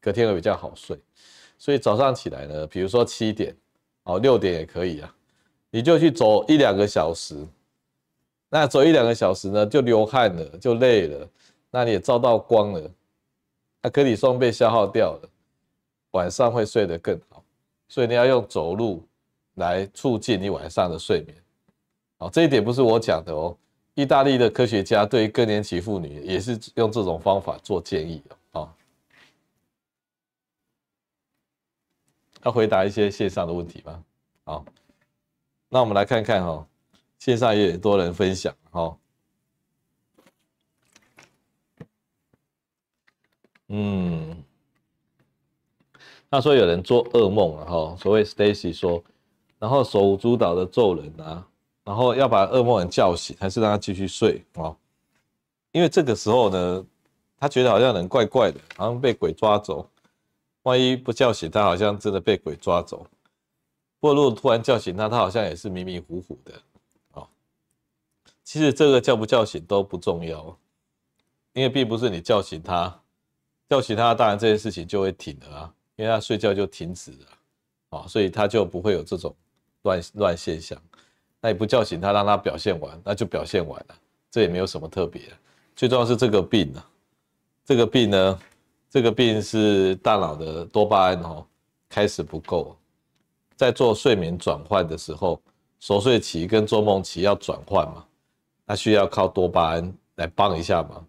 [0.00, 0.98] 隔天会比较好睡。
[1.58, 3.54] 所以早上起来呢，比如说七点，
[4.04, 5.14] 哦，六点也可以啊，
[5.70, 7.36] 你就去走一两个小时。
[8.48, 11.28] 那走一两个小时呢，就流汗了，就累了，
[11.70, 12.90] 那你也照到光了，
[13.82, 15.28] 那可体松被消耗掉了，
[16.12, 17.44] 晚上会睡得更好。
[17.86, 19.06] 所以你要用走路
[19.56, 21.36] 来促进你晚上的睡眠。
[22.16, 23.54] 好，这一点不是我讲的哦，
[23.98, 28.36] 意大利的科学家对更年期妇女也是用这种方法做建议的。
[32.44, 34.04] 要回答一些线上的问题吗？
[34.44, 34.64] 好，
[35.68, 36.64] 那我们来看看哈，
[37.18, 38.96] 线上也多人分享哈。
[43.66, 44.44] 嗯，
[46.30, 49.02] 他说有人做噩梦了哈，所谓 Stacy 说，
[49.58, 51.44] 然后手舞足蹈的咒人啊，
[51.88, 54.76] 然后要把噩梦人叫醒，还是让他继续睡啊？
[55.72, 56.86] 因为这个时候呢，
[57.38, 59.88] 他觉得好像人怪怪的，好像被鬼抓走。
[60.64, 63.06] 万一不叫醒他，好像真的被鬼抓走。
[63.98, 66.52] 不过如果突然叫醒他，他好像也是迷迷糊糊的。
[67.14, 67.26] 哦，
[68.44, 70.54] 其实这个叫不叫醒都不重要，
[71.54, 73.00] 因为并不是你叫醒他，
[73.66, 79.34] 叫醒他，当然这件事情就会停了啊，因为他睡觉就停止了，啊，所以他就不会有这种
[79.84, 80.78] 乱乱现象。
[81.40, 83.94] 那也不叫醒他，让他表现完，那就表现完了，
[84.30, 85.22] 这也没有什么特别。
[85.76, 86.84] 最重要是这个病呢，
[87.64, 88.38] 这个病呢。
[88.90, 91.46] 这个病是大脑的多巴胺哦
[91.90, 92.74] 开始不够，
[93.54, 95.38] 在做睡眠转换的时候，
[95.78, 98.02] 熟睡期跟做梦期要转换嘛，
[98.66, 101.06] 它需要靠多巴胺来帮一下忙，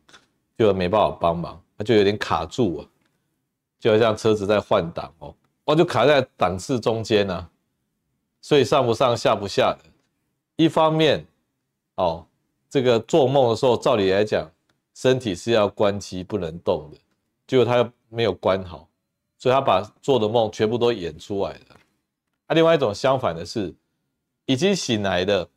[0.57, 2.85] 就没办法帮忙，它就有点卡住啊，
[3.79, 7.49] 就好像车子在换挡哦，哦就卡在档次中间呢，
[8.41, 9.88] 所以上不上下不下的。
[10.59, 11.25] 一方面
[11.95, 12.25] 哦，
[12.69, 14.51] 这个做梦的时候，照理来讲，
[14.93, 16.97] 身体是要关机不能动的。
[17.47, 18.85] 结果他又没有关好，
[19.37, 21.77] 所以他把做的梦全部都演出来了。
[22.47, 23.73] 啊，另外一种相反的是，
[24.47, 25.47] 已经醒来的，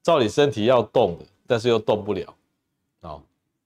[0.00, 2.32] 照理身体要动的，但是又动不了。
[3.00, 3.20] 哦，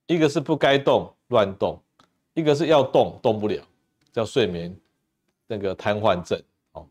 [0.07, 1.79] 一个是不该动乱动，
[2.33, 3.63] 一个是要动动不了，
[4.11, 4.75] 叫睡眠
[5.45, 6.41] 那个瘫痪症。
[6.71, 6.83] 哦，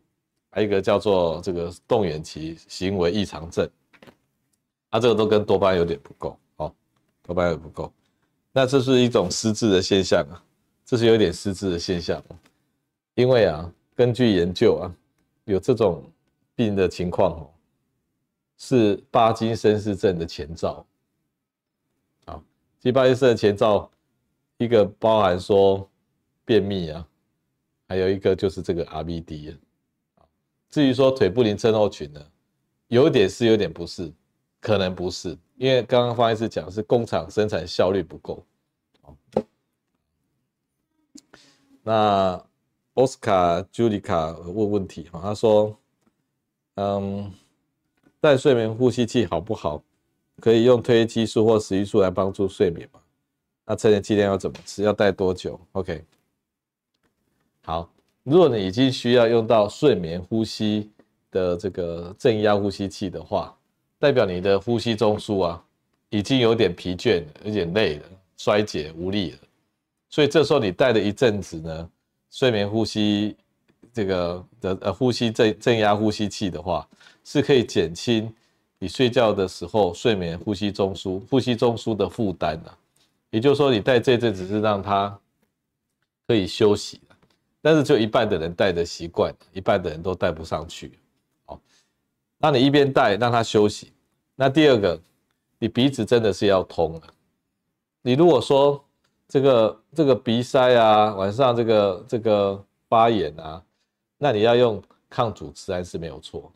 [0.49, 3.69] 还有一个叫做这个动眼期行为异常症。
[4.89, 6.39] 啊，这个都跟多巴胺有点不够。
[6.57, 6.73] 哦，
[7.23, 7.91] 多巴胺也不够，
[8.51, 10.43] 那这是一种失智的现象啊。
[10.85, 12.23] 这是有点失智的现象，
[13.15, 14.95] 因为啊，根据研究啊，
[15.43, 16.09] 有这种
[16.55, 17.51] 病的情况哦，
[18.57, 20.85] 是巴金森氏症的前兆。
[22.23, 22.41] 啊，
[22.79, 23.91] 其实巴金森的前兆，
[24.57, 25.89] 一个包含说
[26.45, 27.05] 便秘啊，
[27.89, 29.57] 还有一个就是这个 RBD，
[30.15, 30.23] 啊。
[30.69, 32.25] 至于说腿不宁症候群呢，
[32.87, 34.09] 有点是，有点不是，
[34.67, 38.43] 可能不是，因为刚刚方医师讲是工厂生产效率不够。
[41.83, 42.45] 那
[42.95, 45.73] 奥斯卡、朱莉卡问问题哈，他说
[46.75, 47.31] ：“嗯，
[48.19, 49.81] 戴睡眠呼吸器好不好？
[50.41, 52.99] 可以用褪黑激素或食欲素来帮助睡眠吗？
[53.63, 54.83] 那成年剂量要怎么吃？
[54.83, 56.03] 要戴多久？OK。
[57.61, 57.89] 好，
[58.23, 60.91] 如果你已经需要用到睡眠呼吸
[61.31, 63.57] 的这个正压呼吸器的话，
[63.99, 65.63] 代表你的呼吸中枢啊
[66.09, 68.03] 已经有点疲倦，有点累了，
[68.37, 69.37] 衰竭无力了。”
[70.09, 71.89] 所以这时候你戴了一阵子呢，
[72.31, 73.35] 睡眠呼吸
[73.91, 76.87] 这个的呃呼吸正镇压呼吸器的话，
[77.23, 78.33] 是可以减轻
[78.79, 82.73] 你睡觉的时候睡眠呼吸中枢呼吸中枢的负担的。
[83.31, 85.19] 也就是说，你戴这阵子是让它
[86.27, 87.15] 可以休息的，
[87.61, 90.91] 但是就一半的人戴的习惯，一半的人都戴不上去。
[92.37, 93.91] 那你一边戴让他休息，
[94.35, 94.99] 那第二个，
[95.57, 97.01] 你鼻子真的是要通了。
[98.01, 98.83] 你如果说
[99.27, 103.61] 这个这个鼻塞啊，晚上这个这个发炎啊，
[104.17, 106.51] 那你要用抗组织胺是没有错，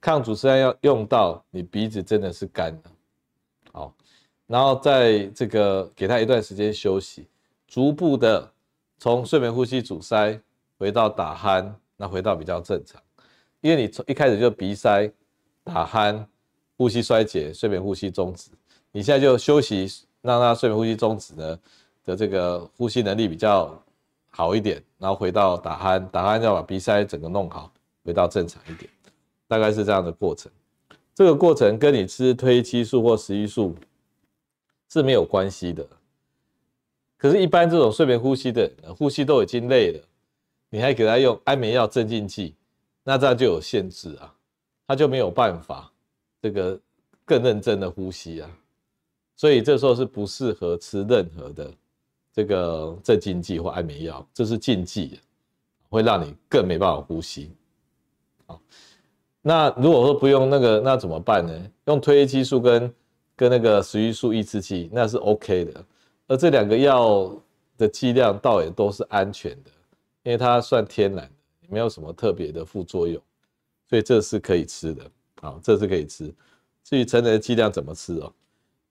[0.00, 2.90] 抗组织胺要用到你鼻子真的是干的，
[3.72, 3.94] 好，
[4.46, 7.26] 然后在这个给他一段时间休息，
[7.66, 8.50] 逐步的
[8.98, 10.38] 从睡眠呼吸阻塞
[10.76, 13.00] 回到打鼾，那回到比较正常，
[13.60, 15.10] 因为你从一开始就鼻塞、
[15.64, 16.24] 打鼾、
[16.76, 18.50] 呼吸衰竭、睡眠呼吸中止，
[18.92, 20.04] 你现在就休息。
[20.20, 21.58] 让他睡眠呼吸中止呢
[22.04, 23.80] 的这个呼吸能力比较
[24.30, 27.72] 好一点，然后回到打鼾，打鼾要把鼻塞整个弄好，
[28.04, 28.90] 回到正常一点，
[29.46, 30.50] 大概是这样的过程。
[31.14, 33.76] 这个过程跟你吃褪黑激素或食欲素
[34.88, 35.86] 是没有关系的。
[37.16, 38.68] 可是，一般这种睡眠呼吸的，
[38.98, 40.00] 呼吸都已经累了，
[40.68, 42.56] 你还给他用安眠药镇静剂，
[43.08, 44.30] 那这样就有限制啊，
[44.86, 45.90] 他就没有办法
[46.42, 46.78] 这个
[47.24, 48.50] 更认真的呼吸啊。
[49.34, 51.72] 所以这时候是不适合吃任何的
[52.34, 55.18] 这个镇静剂或安眠药，这是禁忌，
[55.88, 57.50] 会让你更没办法呼吸。
[58.44, 58.60] 好，
[59.40, 61.70] 那如果说不用那个，那怎么办呢？
[61.86, 62.94] 用褪黑激素跟
[63.34, 65.82] 跟那个食欲素抑制剂，那是 OK 的。
[66.26, 67.34] 而这两个药
[67.78, 69.70] 的剂量倒也都是安全的，
[70.24, 71.30] 因为它算天然，
[71.68, 73.22] 没有什么特别的副作用，
[73.88, 75.10] 所以这是可以吃的。
[75.42, 76.34] 啊，这是可以吃。
[76.82, 78.32] 至于成人的剂量怎么吃哦？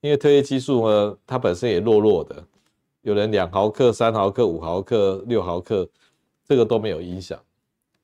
[0.00, 2.42] 因为褪黑激素呢，它本身也弱弱的，
[3.02, 5.86] 有人两毫克、三毫克、五毫克、六毫克，
[6.44, 7.38] 这个都没有影响。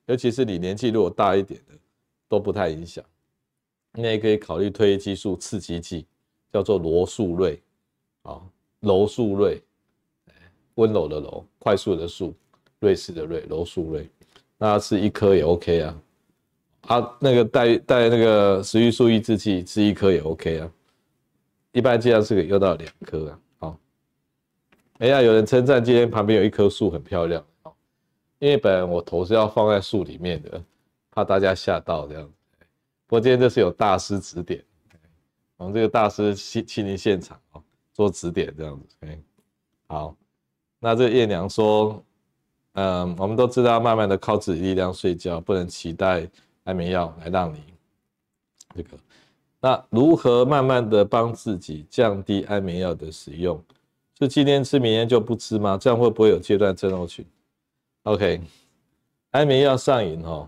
[0.05, 1.73] 尤其是你年纪如果大一点的，
[2.27, 3.03] 都不太影响。
[3.93, 6.05] 你也可以考虑褪黑激素刺激剂，
[6.51, 7.59] 叫做罗素瑞，
[8.21, 8.39] 啊，
[8.81, 9.63] 罗素瑞，
[10.75, 12.35] 温柔的柔，快速的速，
[12.79, 14.07] 瑞士的瑞，罗素瑞，
[14.57, 16.01] 那吃一颗也 OK 啊。
[16.81, 20.71] 啊，那个带带那个食欲素抑制剂，吃一颗也 OK 啊。
[21.71, 23.39] 一般剂量是可以用到两颗啊。
[23.59, 23.79] 好，
[24.99, 27.43] 哎呀，有人称赞今天旁边有一棵树很漂亮。
[28.37, 30.61] 因为本来我头是要放在树里面的，
[31.09, 32.33] 怕大家吓到这样子。
[33.07, 34.63] 不过今天这是有大师指点，
[35.55, 37.63] 我们这个大师亲亲临现场哦，
[37.93, 39.19] 做指点这样子，OK，。
[39.87, 40.15] 好，
[40.79, 42.03] 那这叶娘说，
[42.75, 46.29] 嗯，我们都知道慢慢的靠自己力量睡觉，不能期待
[46.63, 47.61] 安眠药来让你
[48.75, 48.97] 这个。
[49.59, 53.61] 那如何慢慢的帮自己降低安眠药的使用？
[54.19, 55.77] 是今天吃，明天就不吃吗？
[55.77, 57.25] 这样会不会有阶段症候群
[58.03, 58.41] ？OK，
[59.31, 60.47] 安眠药上瘾哦，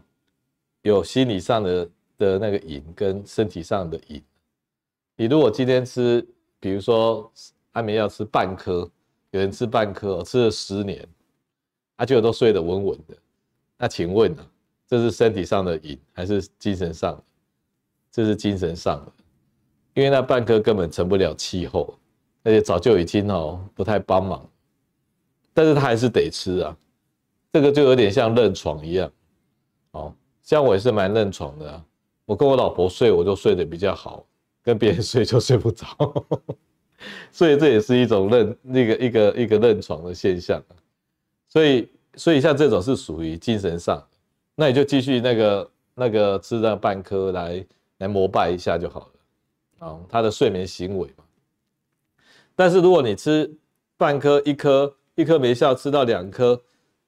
[0.84, 4.22] 有心理上的的那个瘾跟身体上的瘾。
[5.16, 6.26] 你如果今天吃，
[6.60, 7.32] 比如说
[7.72, 8.90] 安眠药吃半颗，
[9.32, 11.08] 有人吃半颗，吃了十年，
[11.98, 13.16] 阿舅都睡得稳稳的。
[13.78, 14.44] 那请问呢，
[14.88, 17.24] 这是身体上的瘾还是精神上的？
[18.10, 19.12] 这是精神上的，
[19.94, 21.94] 因为那半颗根本成不了气候，
[22.44, 24.50] 而且早就已经哦不太帮忙，
[25.54, 26.76] 但是他还是得吃啊，
[27.52, 29.12] 这个就有点像认床一样，
[29.92, 31.86] 哦，像我也是蛮认床的啊，
[32.26, 34.26] 我跟我老婆睡我就睡得比较好，
[34.64, 35.86] 跟别人睡就睡不着，
[37.32, 40.64] 所以这也是一种认那个一个一个认床的现象，
[41.58, 44.06] 所以所以像这种是属于精神上，
[44.54, 47.66] 那你就继续那个那个吃那半颗来。
[48.00, 49.10] 来膜拜一下就好
[49.80, 51.24] 了，啊，他的睡眠行为嘛。
[52.56, 53.52] 但是如果你吃
[53.98, 56.62] 半颗、一颗、一颗没效，吃到两颗，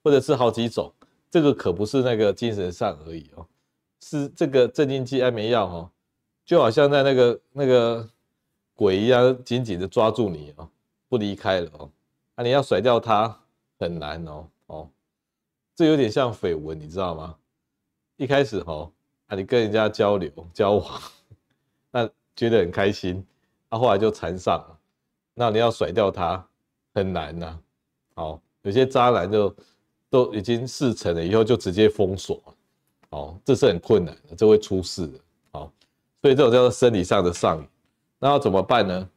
[0.03, 0.91] 或者吃好几种，
[1.29, 3.45] 这个可不是那个精神上而已哦，
[3.99, 5.91] 是这个镇静剂、安眠药哦，
[6.43, 8.09] 就好像在那个那个
[8.73, 10.67] 鬼一样，紧紧的抓住你哦，
[11.07, 11.91] 不离开了哦，
[12.33, 13.39] 啊，你要甩掉它
[13.79, 14.89] 很难哦，哦，
[15.75, 17.35] 这有点像绯闻，你知道吗？
[18.17, 18.91] 一开始哦。
[19.27, 21.01] 啊，你跟人家交流交往，
[21.91, 23.23] 那觉得很开心，
[23.69, 24.79] 那、啊、后来就缠上了，
[25.35, 26.43] 那你要甩掉他
[26.95, 27.61] 很难呐、啊。
[28.15, 29.55] 好，有些渣男就
[30.09, 32.41] 都已经事成了，以后就直接封锁，
[33.11, 35.19] 哦，这是很困难的，这会出事的。
[35.51, 35.71] 好，
[36.19, 37.67] 所以这种叫做生理上的上瘾，
[38.17, 39.09] 那要怎么办呢？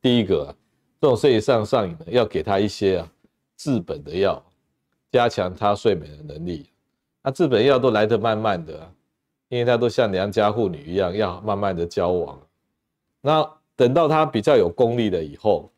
[0.00, 0.54] 第一个、啊，
[1.00, 3.12] 这种生理上上瘾的，要给他一些啊
[3.56, 4.42] 治本的药，
[5.10, 6.70] 加强他睡眠的能力。
[7.22, 8.92] 那治本药都来得慢慢的、
[9.48, 12.40] 因为他都像良家妇女一样，要慢慢的交往。
[13.20, 15.70] 那等到他比较有功力了以后，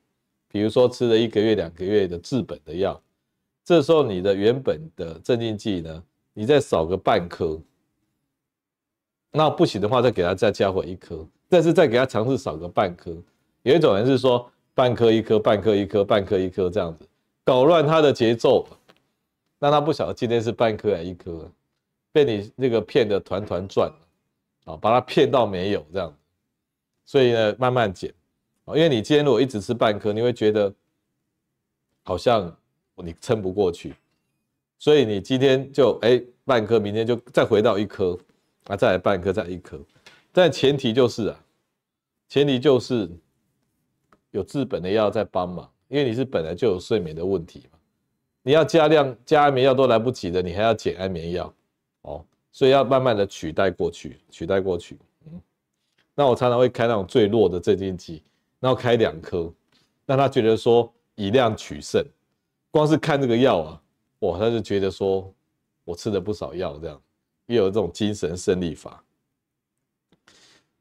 [0.49, 3.01] 比如说吃了一个月、两个月的治本的药，
[3.65, 6.03] 这时候你的原本的镇静剂呢，
[6.33, 7.61] 你再少个半颗，
[9.31, 13.17] 那不行的话，再给他再加回一颗，但是再给他尝试少个半颗。
[13.63, 17.07] 有一种人是说半颗一颗，半颗一颗，半颗一颗这样子，
[17.47, 18.67] 搞乱他的节奏，
[19.61, 21.49] 让他不晓得今天是半颗还一颗，
[22.11, 23.89] 被你那个骗得团团转，
[24.65, 26.13] 啊，把他骗到没有这样，
[27.05, 28.13] 所以呢，慢慢减，
[28.67, 30.75] 因为你今天如果一直吃半颗，你会觉得
[32.03, 32.53] 好像
[32.97, 33.95] 你撑不过去。
[34.77, 38.19] 所以你今天就哎半颗，明天就再回到一颗，
[38.65, 39.81] 啊再来半颗，再一颗，
[40.33, 41.45] 但前提就是啊，
[42.29, 43.09] 前提就是
[44.33, 47.79] 有治本的药在帮忙，因为你是本来就有睡眠的问题嘛，
[48.43, 51.53] 你要加量加安眠药都来不及的，你还要减安眠药，
[52.03, 55.41] 哦，所以要慢慢的取代过去，取代过去，嗯，
[56.15, 58.23] 那我常常会开那种最弱的镇静剂，
[58.61, 59.53] 然后开两颗，
[60.07, 62.05] 让他觉得说以量取胜，
[62.71, 63.83] 光是看这个药啊。
[64.21, 65.31] 哇，他就觉得说，
[65.85, 67.01] 我吃了不少药，这样
[67.47, 69.05] 又有这种精神胜利法。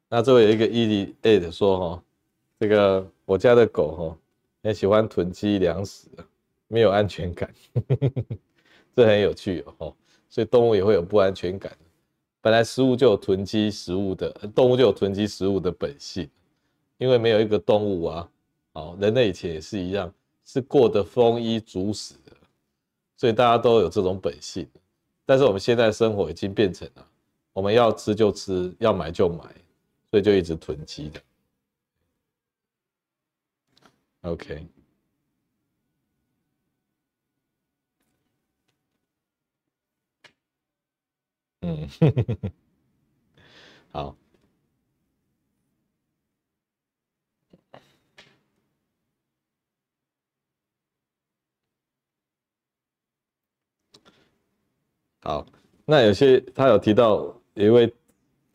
[0.08, 2.04] 那这位有一个 ED8 说哈，
[2.58, 4.18] 这个我家的狗哈，
[4.66, 6.08] 很喜欢囤积粮食，
[6.68, 7.54] 没有安全感，
[8.96, 9.96] 这很有趣哦。
[10.28, 11.72] 所以动物也会有不安全感。
[12.42, 16.28] 本来食物就有囤积食物的，动物就有囤积食物的本性，
[16.98, 18.28] 因为没有一个动物啊，
[18.72, 20.12] 哦，人类以前也是一样，
[20.44, 22.16] 是过得丰衣足食。
[23.18, 24.68] 所以大家都有这种本性，
[25.28, 27.08] 但是我们现在生活已经变成了，
[27.54, 29.44] 我们要吃就吃，要买就买，
[30.10, 31.22] 所以就一直囤积的。
[34.26, 34.68] OK，
[41.62, 41.88] 嗯，
[43.94, 44.16] 好。
[55.22, 55.46] 好，
[55.86, 57.92] 那有些他有提到，一位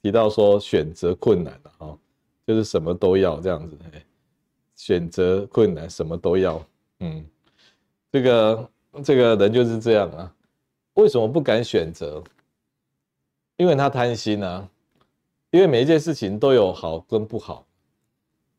[0.02, 1.98] 提到说选择困难了哈，
[2.46, 3.76] 就是什么都要这样子，
[4.80, 6.66] 选择困难什么都要，
[7.00, 7.22] 嗯，
[8.10, 8.70] 这个
[9.04, 10.34] 这个人就是这样啊，
[10.94, 12.24] 为什么不敢选择？
[13.58, 14.66] 因为他贪心啊，
[15.50, 17.66] 因为每一件事情都有好跟不好，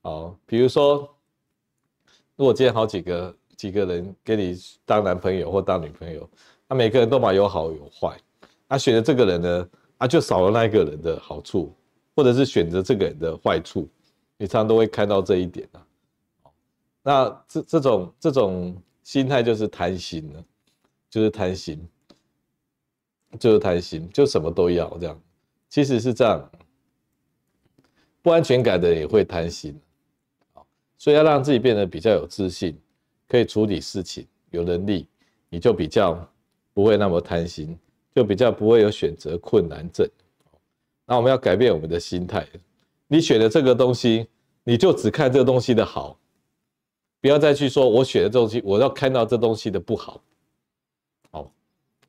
[0.03, 1.09] 好，比如说，
[2.35, 4.55] 如果今天好几个几个人给你
[4.85, 6.29] 当男朋友或当女朋友。
[6.67, 8.15] 他、啊、每个人都把有好有坏，
[8.69, 11.75] 他、啊、选择这个人呢，啊就少了那一个人的好处，
[12.15, 13.89] 或者是选择这个人的坏处，
[14.37, 15.83] 你常常都会看到这一点啊。
[17.03, 20.43] 那这这种这种心态就是贪心了，
[21.09, 21.87] 就是贪心，
[23.39, 25.21] 就是贪心，就什么都要这样。
[25.69, 26.51] 其实是这样，
[28.21, 29.79] 不安全感的人也会贪心，
[30.97, 32.77] 所以要让自己变得比较有自信，
[33.27, 35.07] 可以处理事情，有能力，
[35.49, 36.27] 你就比较。
[36.73, 37.77] 不会那么贪心，
[38.15, 40.09] 就比较不会有选择困难症。
[41.05, 42.47] 那我们要改变我们的心态。
[43.07, 44.25] 你选的这个东西，
[44.63, 46.17] 你就只看这个东西的好，
[47.21, 50.21] 不要再去说我选的东西，我要看到这东西的不好。
[51.31, 51.51] 好，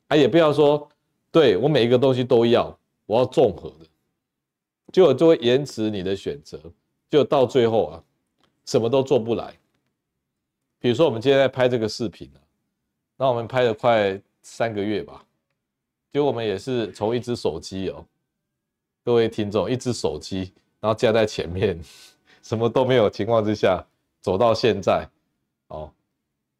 [0.09, 0.89] 啊，也不要说，
[1.31, 3.85] 对，我每一个东西都要，我要综合的，
[4.91, 6.59] 就就会延迟你的选择，
[7.09, 8.03] 就到最后啊，
[8.65, 9.57] 什么都做不来。
[10.79, 12.29] 比如说我们今天在拍这个视频，
[13.15, 14.21] 那我们拍了快。
[14.45, 15.25] 三个月吧，
[16.11, 18.05] 就我们也是从一只手机哦，
[19.01, 20.51] 各位听众，一只手机，
[20.81, 21.79] 然后架在前面，
[22.43, 23.81] 什么都没有情况之下
[24.23, 25.05] 走到现在，
[25.67, 25.91] 哦，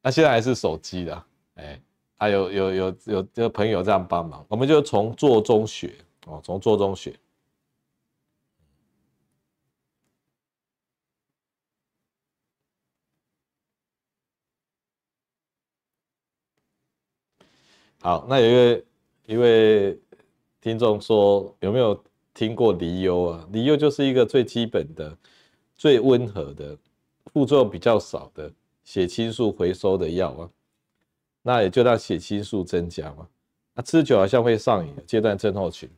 [0.01, 1.81] 那现在还是手机的，哎，
[2.17, 5.95] 还有有有有有朋友这样帮忙，我们就从做中学
[6.25, 7.17] 哦，从做中学。
[18.01, 18.85] 好，那有一位
[19.27, 19.99] 一位
[20.59, 22.03] 听众说，有没有
[22.33, 23.47] 听过离忧啊？
[23.53, 25.17] 离忧就是一个最基本的、
[25.77, 26.77] 最温和的、
[27.33, 28.51] 副作用比较少的
[28.83, 30.49] 血清素回收的药啊。
[31.41, 33.27] 那也就让血清素增加嘛。
[33.73, 35.89] 那吃久好像会上瘾，戒断症候群。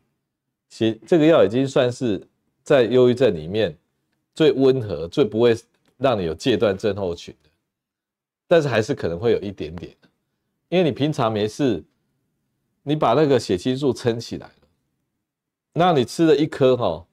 [0.70, 2.26] 血这个药已经算是
[2.64, 3.78] 在忧郁症里面
[4.34, 5.56] 最温和、最不会
[5.98, 7.50] 让你有戒断症候群的，
[8.48, 9.96] 但是还是可能会有一点点，
[10.70, 11.84] 因为你平常没事。
[12.88, 14.68] 你把那个血清素撑起来了，
[15.74, 17.04] 那你吃了一颗哈，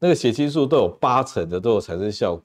[0.00, 2.44] 那个血清素都有八成的都有产生效果，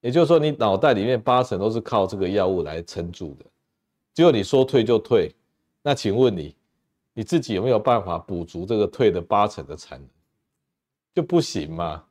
[0.00, 3.44] 也就是说你脑袋里面八成都是靠这个药物来撑住的，
[4.14, 5.34] 结果你说退就退，
[5.82, 6.54] 那请问你
[7.14, 10.08] 你自己有没有办法补足这个退的八成的产能？
[11.14, 12.04] 就不行嘛？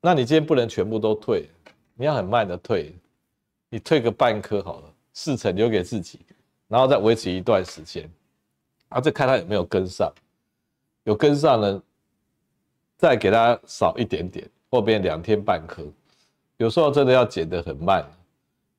[0.00, 1.48] 那你今天不能全部都退，
[1.94, 2.94] 你要很慢的退，
[3.70, 6.20] 你退个半颗好了，四成留给自己。
[6.66, 8.10] 然后再维持一段时间，
[8.88, 10.12] 啊，再看他有没有跟上，
[11.04, 11.82] 有跟上呢，
[12.96, 15.84] 再给他少一点点，后边两天半颗。
[16.56, 18.04] 有时候真的要减得很慢，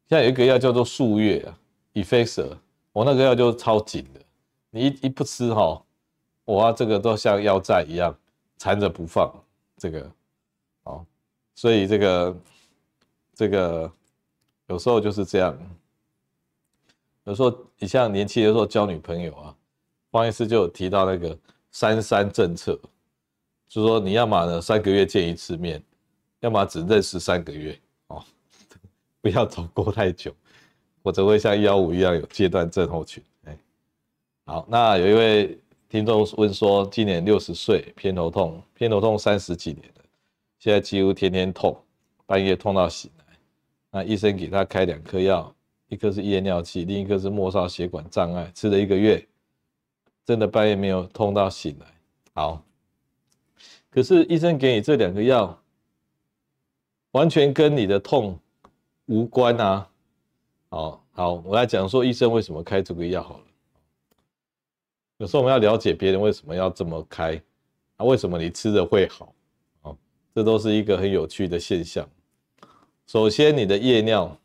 [0.10, 1.58] 像有一个药叫做数月啊
[1.94, 2.58] ，Effexor，
[2.92, 4.22] 我那个药就超紧的，
[4.70, 5.84] 你一一不吃哈，
[6.46, 8.16] 哇，这个都像腰债一样
[8.58, 9.32] 缠着不放，
[9.78, 10.12] 这个，
[10.84, 11.06] 哦，
[11.54, 12.38] 所以这个
[13.34, 13.92] 这个
[14.68, 15.58] 有时候就是这样。
[17.26, 19.56] 有时候你像年轻的时候交女朋友啊，
[20.12, 21.36] 方医师就有提到那个
[21.72, 22.80] 三三政策，
[23.68, 25.84] 就是说你要么呢三个月见一次面，
[26.46, 27.76] 要么只认识三个月
[28.06, 28.24] 哦，
[29.20, 30.32] 不要走过太久，
[31.04, 33.24] 或者会像幺五一样有阶段症候群。
[33.46, 33.58] 哎，
[34.46, 40.04] 好，那有一位听众问说，今年六十岁，偏头痛，偏头痛三十几年了，
[40.60, 41.76] 现在几乎天天痛，
[42.28, 43.26] 半夜痛到醒来，
[43.90, 45.52] 那医生给他开两颗药。
[45.88, 49.28] 一颗是夜尿器，另一颗是末梢血管障碍，吃了一个月，
[50.26, 51.86] 真的半夜没有痛到醒来。
[52.34, 52.64] 好，
[53.90, 55.60] 可是医生给你这两个药，
[57.16, 58.38] 完全跟你的痛
[59.06, 59.88] 无关啊。
[60.68, 63.44] 好好，我来讲说医生为什么开这个药好了。
[65.20, 67.42] 有时候我们要了解别人为什么要这么开，
[67.96, 69.34] 啊，为什么你吃的会好？
[69.84, 69.96] 啊，
[70.34, 72.06] 这都是一个很有趣的现象。
[73.08, 74.38] 首先，你的夜尿。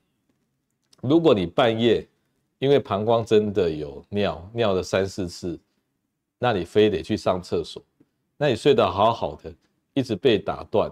[1.03, 2.07] 如果你半夜
[2.61, 5.59] 因为膀胱真的有尿，尿了三四次，
[6.39, 7.83] 那你非得去上厕所，
[8.37, 9.53] 那你睡得好好的，
[9.93, 10.89] 一直被打断，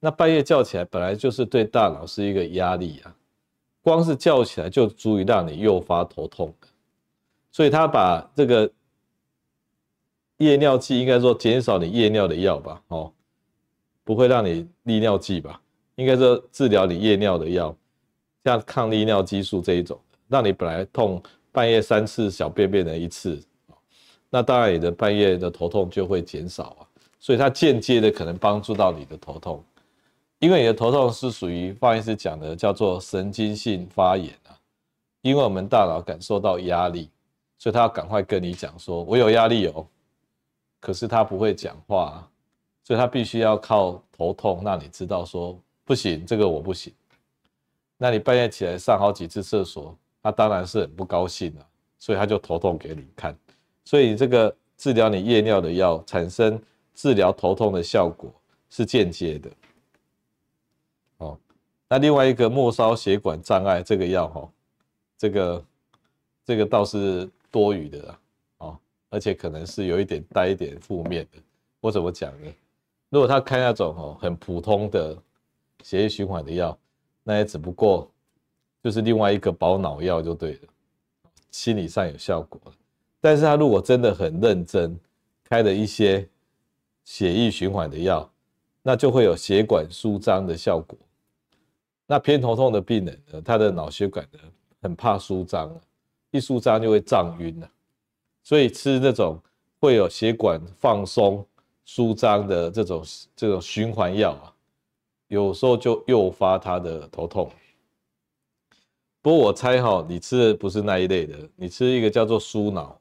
[0.00, 3.14] 那半夜叫起来本来就是对大脑是一个压力啊，
[3.82, 6.52] 光是叫起来就足以让你诱发头痛，
[7.52, 8.70] 所以他把这个
[10.38, 13.12] 夜尿剂，应该说减少你夜尿的药吧，哦，
[14.02, 15.60] 不会让你利尿剂吧，
[15.96, 17.76] 应该说治疗你夜尿的药。
[18.42, 21.22] 像抗利尿激素这一种，让你本来痛
[21.52, 23.38] 半夜三次小便便的一次，
[24.30, 26.88] 那当然你的半夜的头痛就会减少啊，
[27.18, 29.62] 所以它间接的可能帮助到你的头痛，
[30.40, 34.56] 因为你的头痛是属于方医师讲的叫做神经性发炎啊，
[35.20, 37.10] 因为我们大脑感受到压力，
[37.58, 39.86] 所以他要赶快跟你讲说，我有压力哦，
[40.80, 42.28] 可是他不会讲话啊，
[42.82, 46.90] 所以他必须要靠头痛让你知道说，不行，这个我不行。
[47.98, 51.66] 那你半夜起来上好几次厕所，他当然是很不高兴了，
[51.98, 53.36] 所以他就头痛给你看。
[53.84, 56.58] 所以这个治疗你夜尿的药，产生
[56.94, 58.32] 治疗头痛的效果
[58.70, 59.50] 是间接的。
[61.90, 64.48] 那另外一个末梢血管障碍这个药哈，
[65.18, 65.64] 这个
[66.46, 68.18] 这个倒是多余的啦，
[68.58, 68.78] 哦，
[69.10, 71.38] 而且可能是有一点带一点负面的。
[71.80, 72.50] 我怎么讲呢？
[73.10, 75.14] 如果他开那种哦很普通的
[75.82, 76.74] 血液循环的药。
[77.22, 78.10] 那也只不过
[78.82, 80.60] 就是另外一个保脑药就对了，
[81.50, 82.58] 心理上有效果。
[83.20, 84.98] 但是他如果真的很认真
[85.44, 86.26] 开了一些
[87.04, 88.28] 血液循环的药，
[88.82, 90.98] 那就会有血管舒张的效果。
[92.10, 94.40] 那偏头痛的病人呢，他的脑血管呢
[94.82, 95.72] 很怕舒张，
[96.32, 97.70] 一舒张就会胀晕了。
[98.42, 99.40] 所以吃那种
[99.78, 101.46] 会有血管放松
[101.84, 103.04] 舒张的这种
[103.36, 104.50] 这种循环药啊。
[105.28, 107.48] 有时候就诱发他的头痛，
[109.22, 113.00] 不过我猜哈，你吃的不是那一类的，你吃一个叫做舒脑，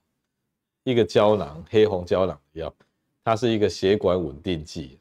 [0.84, 2.72] 一个胶囊黑红胶囊的药，
[3.24, 4.99] 它是一个血管稳定剂，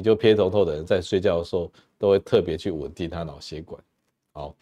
[0.00, 3.78] 也就偏头痛的人在睡觉的时候都会特别去稳定他脑血管。
[4.32, 4.56] 好，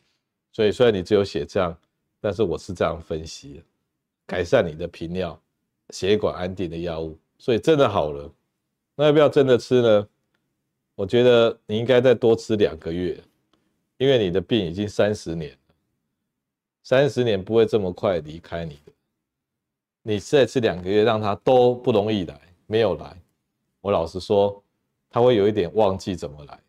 [0.51, 1.79] 所以虽然你只有写这样，
[2.21, 3.63] 但是我是这样分析，
[4.27, 5.41] 改善你的频尿、
[5.91, 8.29] 血管安定的药物，所以真的好了，
[8.97, 10.09] 那要不要真的吃呢？
[10.97, 13.17] 我觉得你应该再多吃两个月，
[13.97, 15.75] 因为你的病已经三十年了，
[16.83, 18.93] 三十年不会这么快离开你的。
[20.03, 23.17] 你再吃两个月，让他都不容易来，没有来，
[23.81, 24.61] 我老实说，
[25.11, 26.61] 他会有一点忘记怎么来。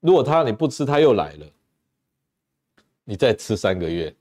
[0.00, 1.46] 如果他你不吃，他又来了，
[3.04, 4.14] 你再吃三个月，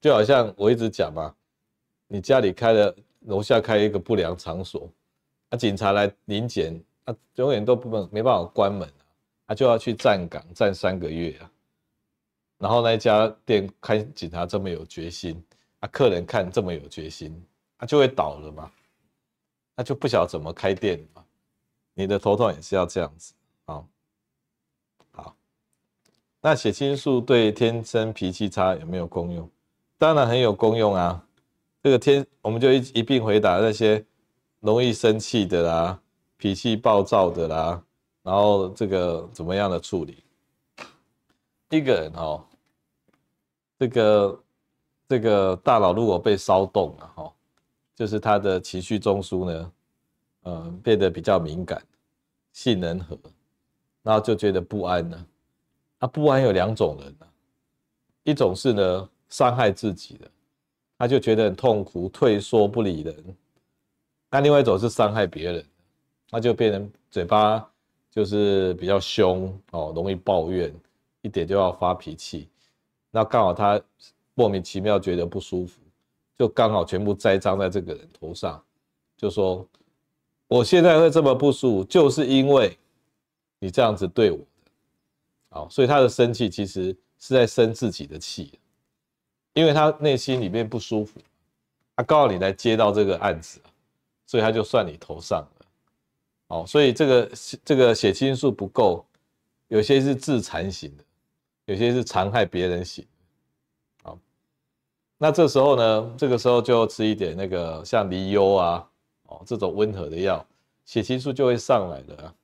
[0.00, 1.34] 就好像我一直讲嘛，
[2.06, 4.90] 你家里开了楼下开一个不良场所，
[5.50, 6.82] 啊，警察来临检。
[7.04, 9.04] 他、啊、永远都不能没办法关门啊，
[9.46, 11.48] 他就要去站岗站三个月啊。
[12.58, 15.40] 然后那家店看警察这么有决心，
[15.78, 17.30] 啊，客人看这么有决心，
[17.78, 18.72] 他、啊、就会倒了嘛，
[19.76, 21.24] 他就不晓得怎么开店嘛。
[21.96, 23.34] 你的头痛也是要这样子
[23.64, 23.82] 啊。
[25.10, 25.36] 好，
[26.40, 29.50] 那血清素对天生脾气差有没有功用？
[29.98, 31.26] 当然很有功用啊。
[31.82, 34.04] 这个天，我们就一一并回答那些
[34.60, 36.00] 容易生气的啦。
[36.38, 37.82] 脾气暴躁的啦，
[38.22, 40.22] 然后这个怎么样的处理？
[41.70, 42.44] 一个人哦，
[43.78, 44.44] 这个
[45.08, 47.32] 这个大脑如果被骚动了哈，
[47.94, 49.72] 就是他的情绪中枢呢，
[50.46, 51.82] 呃，变得比较敏感，
[52.52, 53.18] 性能和，
[54.04, 55.26] 然后就觉得不安呢。
[55.98, 57.26] 那，不安有两种人啊，
[58.22, 60.30] 一种是呢伤害自己的，
[60.96, 63.12] 他就觉得很痛苦，退缩不理人；
[64.30, 65.66] 那另外一种是伤害别人，
[66.30, 67.68] 他就变成嘴巴
[68.08, 70.72] 就是比较凶哦，容易抱怨，
[71.22, 72.48] 一点就要发脾气。
[73.10, 73.82] 那刚好他
[74.34, 75.80] 莫名其妙觉得不舒服，
[76.38, 78.62] 就刚好全部栽赃在这个人头上，
[79.16, 79.66] 就说
[80.48, 82.78] 我现在会这么不舒服，就是因为
[83.58, 84.38] 你这样子对我。
[85.50, 88.58] 好，所以他的生气其实是在生自己的气，
[89.54, 91.18] 因为他内心里面不舒服，
[91.96, 93.58] 他告诉你来接到这个案子，
[94.26, 95.66] 所以他就算你头上了。
[96.48, 97.30] 好，所以这个
[97.64, 99.04] 这个血清素不够，
[99.68, 101.04] 有些是自残型的，
[101.64, 103.04] 有些是残害别人型。
[104.04, 104.16] 好，
[105.18, 108.88] 那这时候呢，这个时候就吃一点那个像离忧啊，
[109.26, 110.44] 哦这种温和的药，
[110.84, 112.34] 血清素就会上来了，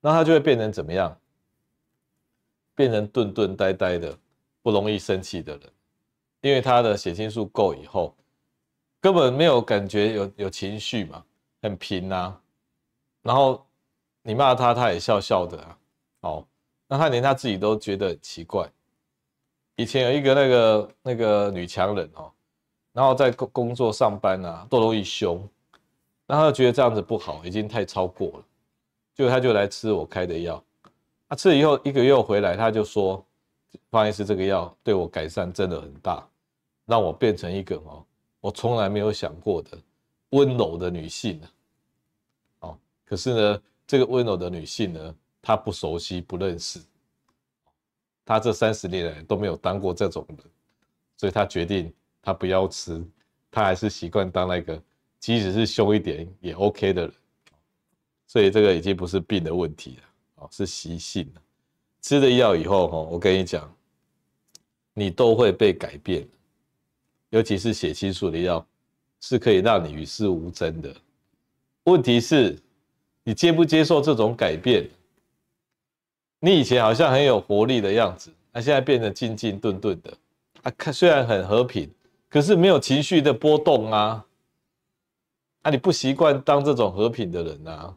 [0.00, 1.16] 那他就会变成怎么样？
[2.74, 4.16] 变成顿顿呆呆的，
[4.62, 5.62] 不容易生气的人，
[6.42, 8.14] 因为他的血清素够以后，
[9.00, 11.24] 根本没有感觉有有情绪嘛，
[11.60, 12.40] 很平啊。
[13.22, 13.66] 然后
[14.22, 15.78] 你骂他，他也笑笑的啊。
[16.20, 16.46] 哦，
[16.86, 18.70] 那他连他自己都觉得很奇怪。
[19.74, 22.32] 以前有一个那个那个女强人哦，
[22.92, 25.48] 然后在工工作上班啊，都容易凶，
[26.28, 28.44] 然后觉得这样子不好，已经太超过了，
[29.14, 30.62] 就他就来吃我开的药。
[31.26, 33.24] 他吃了以后一个月回来，他就说
[33.90, 36.28] ：“方医师，这个药对我改善真的很大，
[36.84, 38.04] 让我变成一个哦，
[38.40, 39.78] 我从来没有想过的
[40.30, 41.40] 温柔的女性。”
[42.60, 46.78] 哦，可是呢，这个温柔的女性呢，她不熟悉、不认识，
[48.24, 50.38] 她这三十年来都没有当过这种人，
[51.16, 53.02] 所以她决定她不要吃，
[53.50, 54.82] 她还是习惯当那个
[55.20, 57.12] 即使是凶一点也 OK 的人，
[58.26, 60.02] 所以这个已经不是病的问题了。
[60.36, 61.28] 哦，是习性。
[62.00, 63.68] 吃了药以后，哈，我跟你讲，
[64.94, 66.26] 你都会被改变。
[67.30, 68.64] 尤其是血清素的药，
[69.20, 70.94] 是可以让你与世无争的。
[71.84, 72.56] 问题是，
[73.24, 74.88] 你接不接受这种改变？
[76.38, 80.16] 你以前好像很有活力的样子，那现在变得静静顿顿的。
[80.62, 81.90] 啊，看虽然很和平，
[82.28, 84.24] 可是没有情绪的波动啊。
[85.62, 87.96] 啊，你不习惯当这种和平的人啊。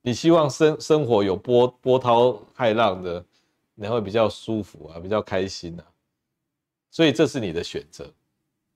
[0.00, 3.22] 你希望生生活有波波涛骇浪的，
[3.74, 5.84] 你会比较舒服啊，比较开心啊，
[6.90, 8.10] 所以这是你的选择，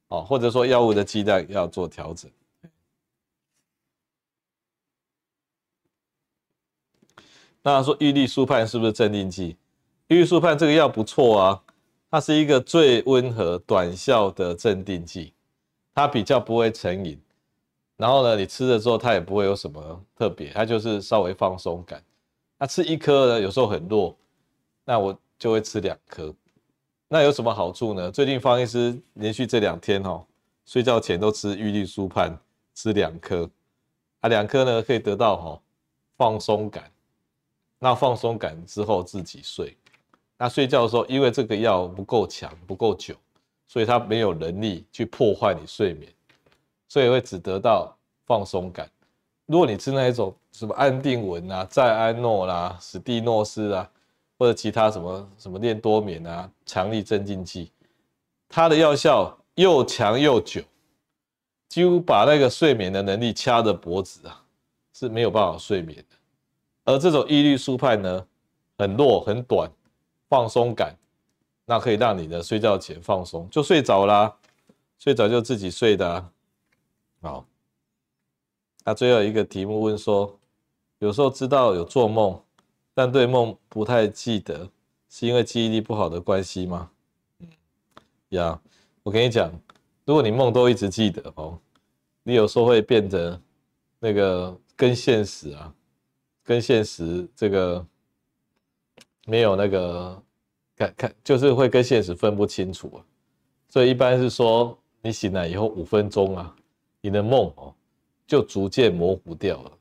[0.09, 2.31] 哦，或者说药物的剂量要做调整。
[7.63, 9.57] 那说郁利舒盼是不是镇定剂？
[10.09, 11.63] 郁利舒盼这个药不错啊，
[12.11, 15.33] 它是一个最温和短效的镇定剂，
[15.95, 17.19] 它比较不会成瘾。
[18.03, 22.03] 然后呢，你吃了之后，它也不会有什么特别，它就是稍微放松感。
[22.59, 24.17] 那吃一颗呢，有时候很弱，
[24.85, 26.35] 那我就会吃两颗。
[27.07, 28.11] 那有什么好处呢？
[28.11, 30.27] 最近方医师连续这两天哦，
[30.67, 32.37] 睡觉前都吃郁利舒盼，
[32.75, 33.49] 吃两颗。
[34.19, 35.61] 啊，两颗呢可以得到哈
[36.17, 36.91] 放松感。
[37.79, 39.77] 那放松感之后自己睡。
[40.37, 43.15] 那睡觉的时候，因为这个药不够强，不够久，
[43.69, 46.13] 所以它没有能力去破坏你睡眠。
[46.93, 48.87] 所以会只得到放松感。
[49.47, 53.91] 如果你吃那一种什么安定纹啊、赞安诺啦、史蒂诺斯啊，
[54.39, 57.73] 或者其他什么什么练多眠啊、强力镇静剂，
[58.47, 60.61] 它的药效又强又久，
[61.67, 64.45] 几乎把那个睡眠的能力掐着脖子啊，
[64.93, 66.17] 是没有办法睡眠的。
[66.85, 68.27] 而这种郁利舒派呢，
[68.77, 69.67] 很弱很短，
[70.29, 70.95] 放松感，
[71.65, 74.37] 那可以让你的睡觉前放松就睡着啦，
[74.99, 76.29] 睡着就自己睡的啊。
[77.23, 77.47] 好，
[78.85, 80.37] 那最后一个题目问说，
[80.99, 82.43] 有时候知道有做梦，
[82.93, 84.69] 但对梦不太记得，
[85.09, 86.91] 是因为记忆力不好的关系吗？
[87.39, 87.49] 嗯，
[88.31, 88.61] 呀，
[89.05, 89.53] 我跟你讲，
[90.05, 91.57] 如果你梦都一直记得哦，
[92.25, 93.41] 你有时候会变得
[94.01, 95.73] 那个跟现实啊，
[96.43, 97.87] 跟现实这个
[99.27, 100.21] 没有那个
[100.75, 102.99] 看看，就是会跟现实分不清楚啊。
[103.69, 106.57] 所以一般是说，你醒来以后五分钟啊。
[107.03, 107.75] 你的梦哦，
[108.27, 109.73] 就逐渐模糊掉了。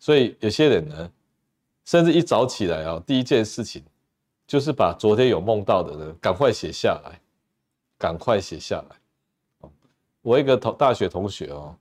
[0.00, 1.12] 所以有些人呢，
[1.84, 3.84] 甚至一早起来啊，第一件事情
[4.46, 7.20] 就是把昨天有梦到的人赶快写下来，
[7.98, 9.68] 赶快写下来。
[10.22, 11.76] 我一个同大学同学哦，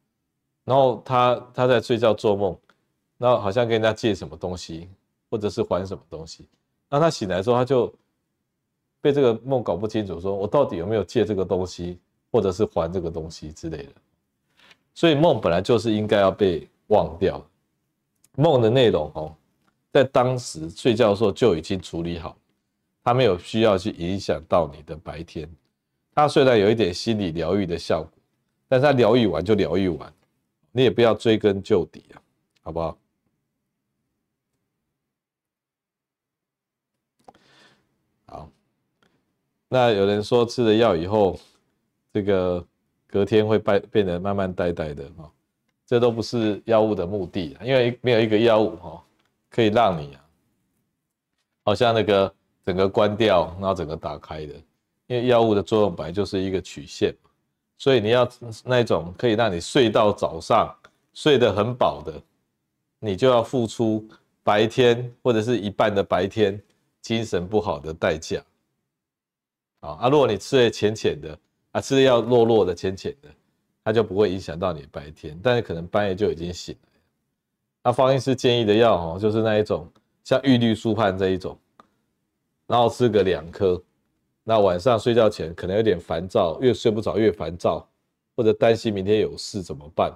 [0.65, 2.55] 然后他他在睡觉做梦，
[3.17, 4.89] 然后好像跟人家借什么东西，
[5.29, 6.47] 或者是还什么东西。
[6.89, 7.91] 那他醒来之后，他就
[8.99, 11.97] 被这个梦搞不清楚，说我到底有没有借这个东西？
[12.31, 13.93] 或者是还这个东西之类的，
[14.93, 17.45] 所以梦本来就是应该要被忘掉。
[18.37, 19.35] 梦的内容哦，
[19.91, 22.37] 在当时睡觉的时候就已经处理好，
[23.03, 25.49] 它没有需要去影响到你的白天。
[26.15, 28.11] 它虽然有一点心理疗愈的效果，
[28.69, 30.13] 但是它疗愈完就疗愈完，
[30.71, 32.21] 你也不要追根究底啊，
[32.61, 32.97] 好不好？
[38.27, 38.49] 好，
[39.67, 41.37] 那有人说吃了药以后，
[42.13, 42.65] 这个
[43.07, 45.31] 隔天会变变得慢慢呆呆的哈，
[45.85, 49.03] 这都不是药物的目的，因为没有一个药物哈
[49.49, 50.17] 可以让你，
[51.63, 52.33] 好像那个
[52.65, 54.53] 整个关掉，然后整个打开的，
[55.07, 57.15] 因为药物的作用本来就是一个曲线，
[57.77, 58.29] 所以你要
[58.63, 60.75] 那种可以让你睡到早上，
[61.13, 62.21] 睡得很饱的，
[62.99, 64.07] 你就要付出
[64.43, 66.61] 白天或者是一半的白天。
[67.01, 68.39] 精神不好的代价，
[69.79, 71.35] 啊，如果你吃的浅浅的，
[71.71, 73.29] 啊，吃的药弱弱的、浅浅的，
[73.83, 76.89] 它就不会影响到你白天，但是可能半夜就已经醒了。
[77.83, 79.89] 那方医师建议的药哦，就是那一种
[80.23, 81.57] 像玉绿舒盼这一种，
[82.67, 83.81] 然后吃个两颗，
[84.43, 87.87] 那晚上睡觉前可能有点烦躁，越睡不着越烦躁，
[88.35, 90.15] 或者担心明天有事怎么办？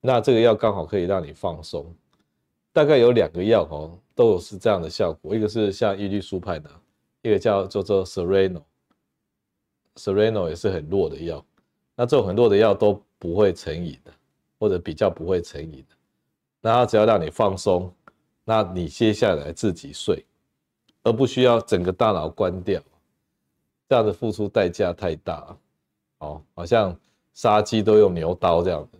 [0.00, 1.84] 那这个药刚好可以让你放松。
[2.72, 5.34] 大概有两个药哦，都有是这样的效果。
[5.34, 6.70] 一个是像玉绿舒盼的，
[7.22, 8.62] 一个叫做做 Sereno
[10.00, 11.44] Sereno，Sereno 也是很弱的药。
[11.94, 14.12] 那这种很弱的药都不会成瘾的，
[14.58, 15.96] 或者比较不会成瘾的。
[16.60, 17.92] 那它只要让你放松，
[18.44, 20.24] 那你接下来自己睡，
[21.02, 22.80] 而不需要整个大脑关掉。
[23.88, 25.56] 这样的付出代价太大
[26.18, 26.96] 哦，好像
[27.32, 28.98] 杀鸡都用牛刀这样的，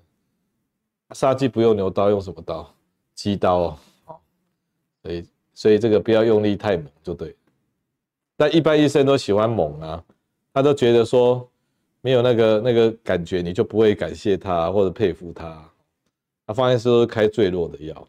[1.15, 2.69] 杀鸡不用牛刀，用什么刀？
[3.15, 4.21] 鸡刀哦，好，
[5.03, 7.37] 所以所以这个不要用力太猛就对。
[8.37, 10.05] 但一般医生都喜欢猛啊，
[10.61, 11.51] 他都觉得说
[12.03, 15.67] 没有那个那个感觉，你就不会感谢他或者佩服他。
[16.47, 18.09] 他方医师都是开最弱的药，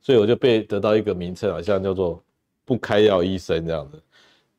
[0.00, 2.22] 所以我就被得到一个名称，好像叫做
[2.64, 3.98] 不开药医生这样的。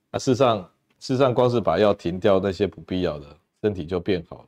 [0.09, 0.59] 啊，事实上
[0.99, 3.27] 事实上光是把药停掉，那些不必要的，
[3.61, 4.47] 身体就变好了。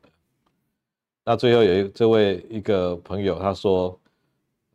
[1.23, 3.99] 那最后有一这位一个朋友他说。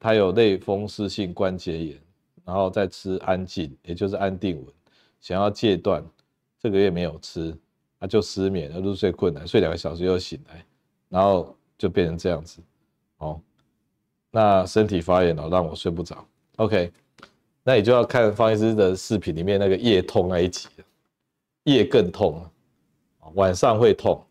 [0.00, 2.00] 他有类风湿性关节炎，
[2.44, 4.64] 然后再吃安静，也就是安定，
[5.20, 6.00] 想要戒断，
[6.61, 7.56] 这个月没有吃，
[8.00, 10.64] 他就失眠，入睡困难，睡两个小时又醒来，
[11.09, 12.61] 然后就变成这样子，
[13.18, 13.40] 哦，
[14.30, 16.26] 那身体发炎了，让我睡不着。
[16.56, 16.92] OK，
[17.62, 20.68] 那你就要看方医师的视频里面那个夜痛那一集，
[21.64, 22.44] 夜更痛，
[23.34, 24.24] 晚上会痛，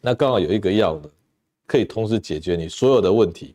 [0.00, 1.08] 那刚好有一个药呢，
[1.66, 3.54] 可以同时解决你所有的问题。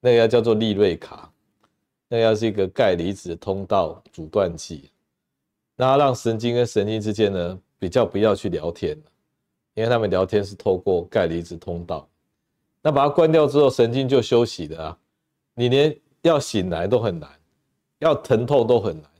[0.00, 1.32] 那个药叫做利瑞卡，
[2.08, 4.90] 那个药是一个钙离子通道阻断剂，
[5.76, 8.96] 那让神经跟神经之间呢比较不要去聊天，
[9.74, 12.08] 因为他们聊天是透过钙离子通道，
[12.80, 14.98] 那把它关掉之后，神经就休息了啊，
[15.54, 17.28] 你连要醒来都很难，
[17.98, 19.10] 要疼痛都很难，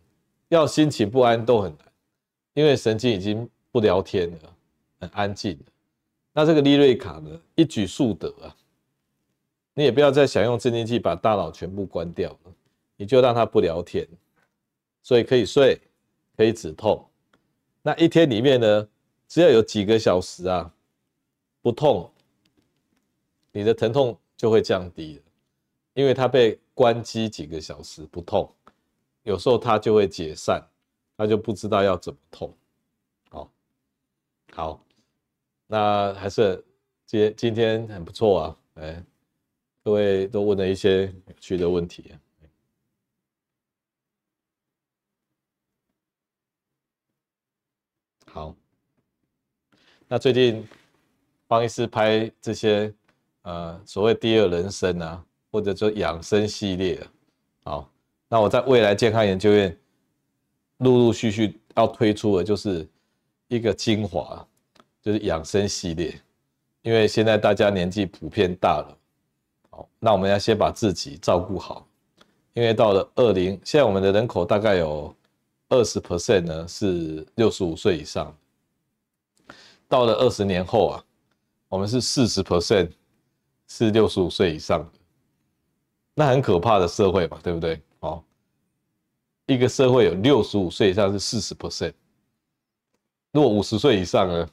[0.48, 1.80] 要心情不安都很难，
[2.54, 4.56] 因为神经已经不聊天了，
[5.00, 5.58] 很安静。
[6.32, 8.54] 那这个利瑞卡呢，一举数得啊。
[9.76, 12.52] 你也不要再想用镇静剂把大脑全部关掉了，
[12.96, 14.06] 你就让它不聊天，
[15.02, 15.80] 所以可以睡，
[16.36, 17.04] 可以止痛。
[17.82, 18.88] 那一天里面呢，
[19.28, 20.72] 只要有几个小时啊
[21.62, 22.10] 不痛，
[23.52, 25.22] 你的疼痛就会降低了，
[25.94, 28.52] 因为它被关机几个小时不痛，
[29.22, 30.62] 有时候它就会解散，
[31.16, 32.56] 它就不知道要怎么痛。
[33.30, 33.50] 好，
[34.52, 34.84] 好，
[35.66, 36.64] 那还是
[37.06, 39.04] 今今天很不错啊，哎。
[39.86, 42.14] 各位都问了一些有趣的问题。
[48.34, 48.52] 好，
[50.08, 50.66] 那最近
[51.46, 52.92] 方医师拍这些
[53.42, 57.00] 呃所谓第二人生啊，或者说养生系列，
[57.62, 57.88] 好，
[58.28, 59.78] 那我在未来健康研究院
[60.78, 62.84] 陆陆续续要推出的就是
[63.46, 64.44] 一个精华，
[65.00, 66.20] 就是养生系列，
[66.82, 68.98] 因为现在大家年纪普遍大了。
[70.00, 71.86] 那我们要先把自己照顾好，
[72.52, 75.14] 因为到了二零，现在我们的人口大概有
[75.74, 78.32] 二十 percent 呢是六十五岁以上，
[79.88, 81.04] 到了二十年后啊，
[81.68, 82.88] 我们是四十 percent
[83.66, 84.98] 是六十五岁以上的，
[86.14, 87.82] 那很可怕的社会嘛，对不对？
[87.98, 88.22] 哦，
[89.46, 91.92] 一个社会有六十五岁以上是四十 percent，
[93.32, 94.48] 如果五十岁以上呢，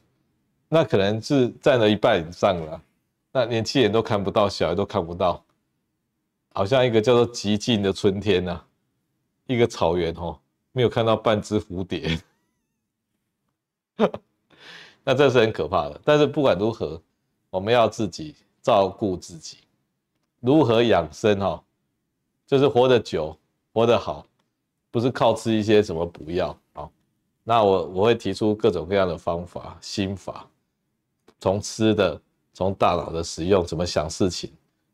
[0.69, 2.82] 那可能是占了一半以上了。
[3.32, 5.45] 那年轻人都看不到，小孩都看不到，
[6.53, 8.67] 好像一个叫做寂静的春天呐、啊，
[9.45, 10.38] 一个草原哦，
[10.72, 12.22] 没有看到半只蝴蝶，
[15.03, 15.99] 那这是很可怕的。
[16.05, 17.01] 但是不管如何，
[17.49, 19.57] 我们要自己照顾自己。
[20.39, 21.39] 如何养生？
[21.39, 21.63] 哈，
[22.47, 23.38] 就是活得久，
[23.74, 24.26] 活得好，
[24.89, 26.57] 不是靠吃一些什么补药。
[26.74, 26.89] 啊，
[27.43, 30.47] 那我我会提出各种各样的方法、心法，
[31.39, 32.19] 从吃的，
[32.53, 34.51] 从大脑的使用，怎么想事情，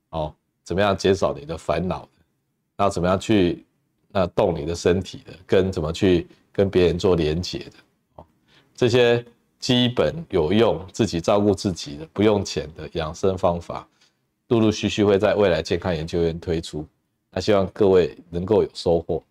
[0.10, 2.10] 哦，怎么样减少你的烦恼，
[2.76, 3.66] 然后怎么样去
[4.10, 7.74] 那动你的身体的，跟怎么去跟别人做连接的，
[8.16, 8.26] 哦，
[8.74, 9.24] 这些
[9.60, 13.88] 基本有用，自己照顾自己的，不用钱的养生方法。
[14.48, 16.88] 陆陆续续会在未来健康研究院推出，
[17.32, 19.22] 那希望各位能够有收获。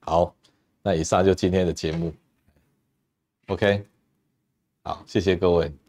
[0.00, 0.34] 好，
[0.82, 2.14] 那以上就今天的节目。
[3.48, 3.84] OK，
[4.82, 5.83] 好，谢谢各位。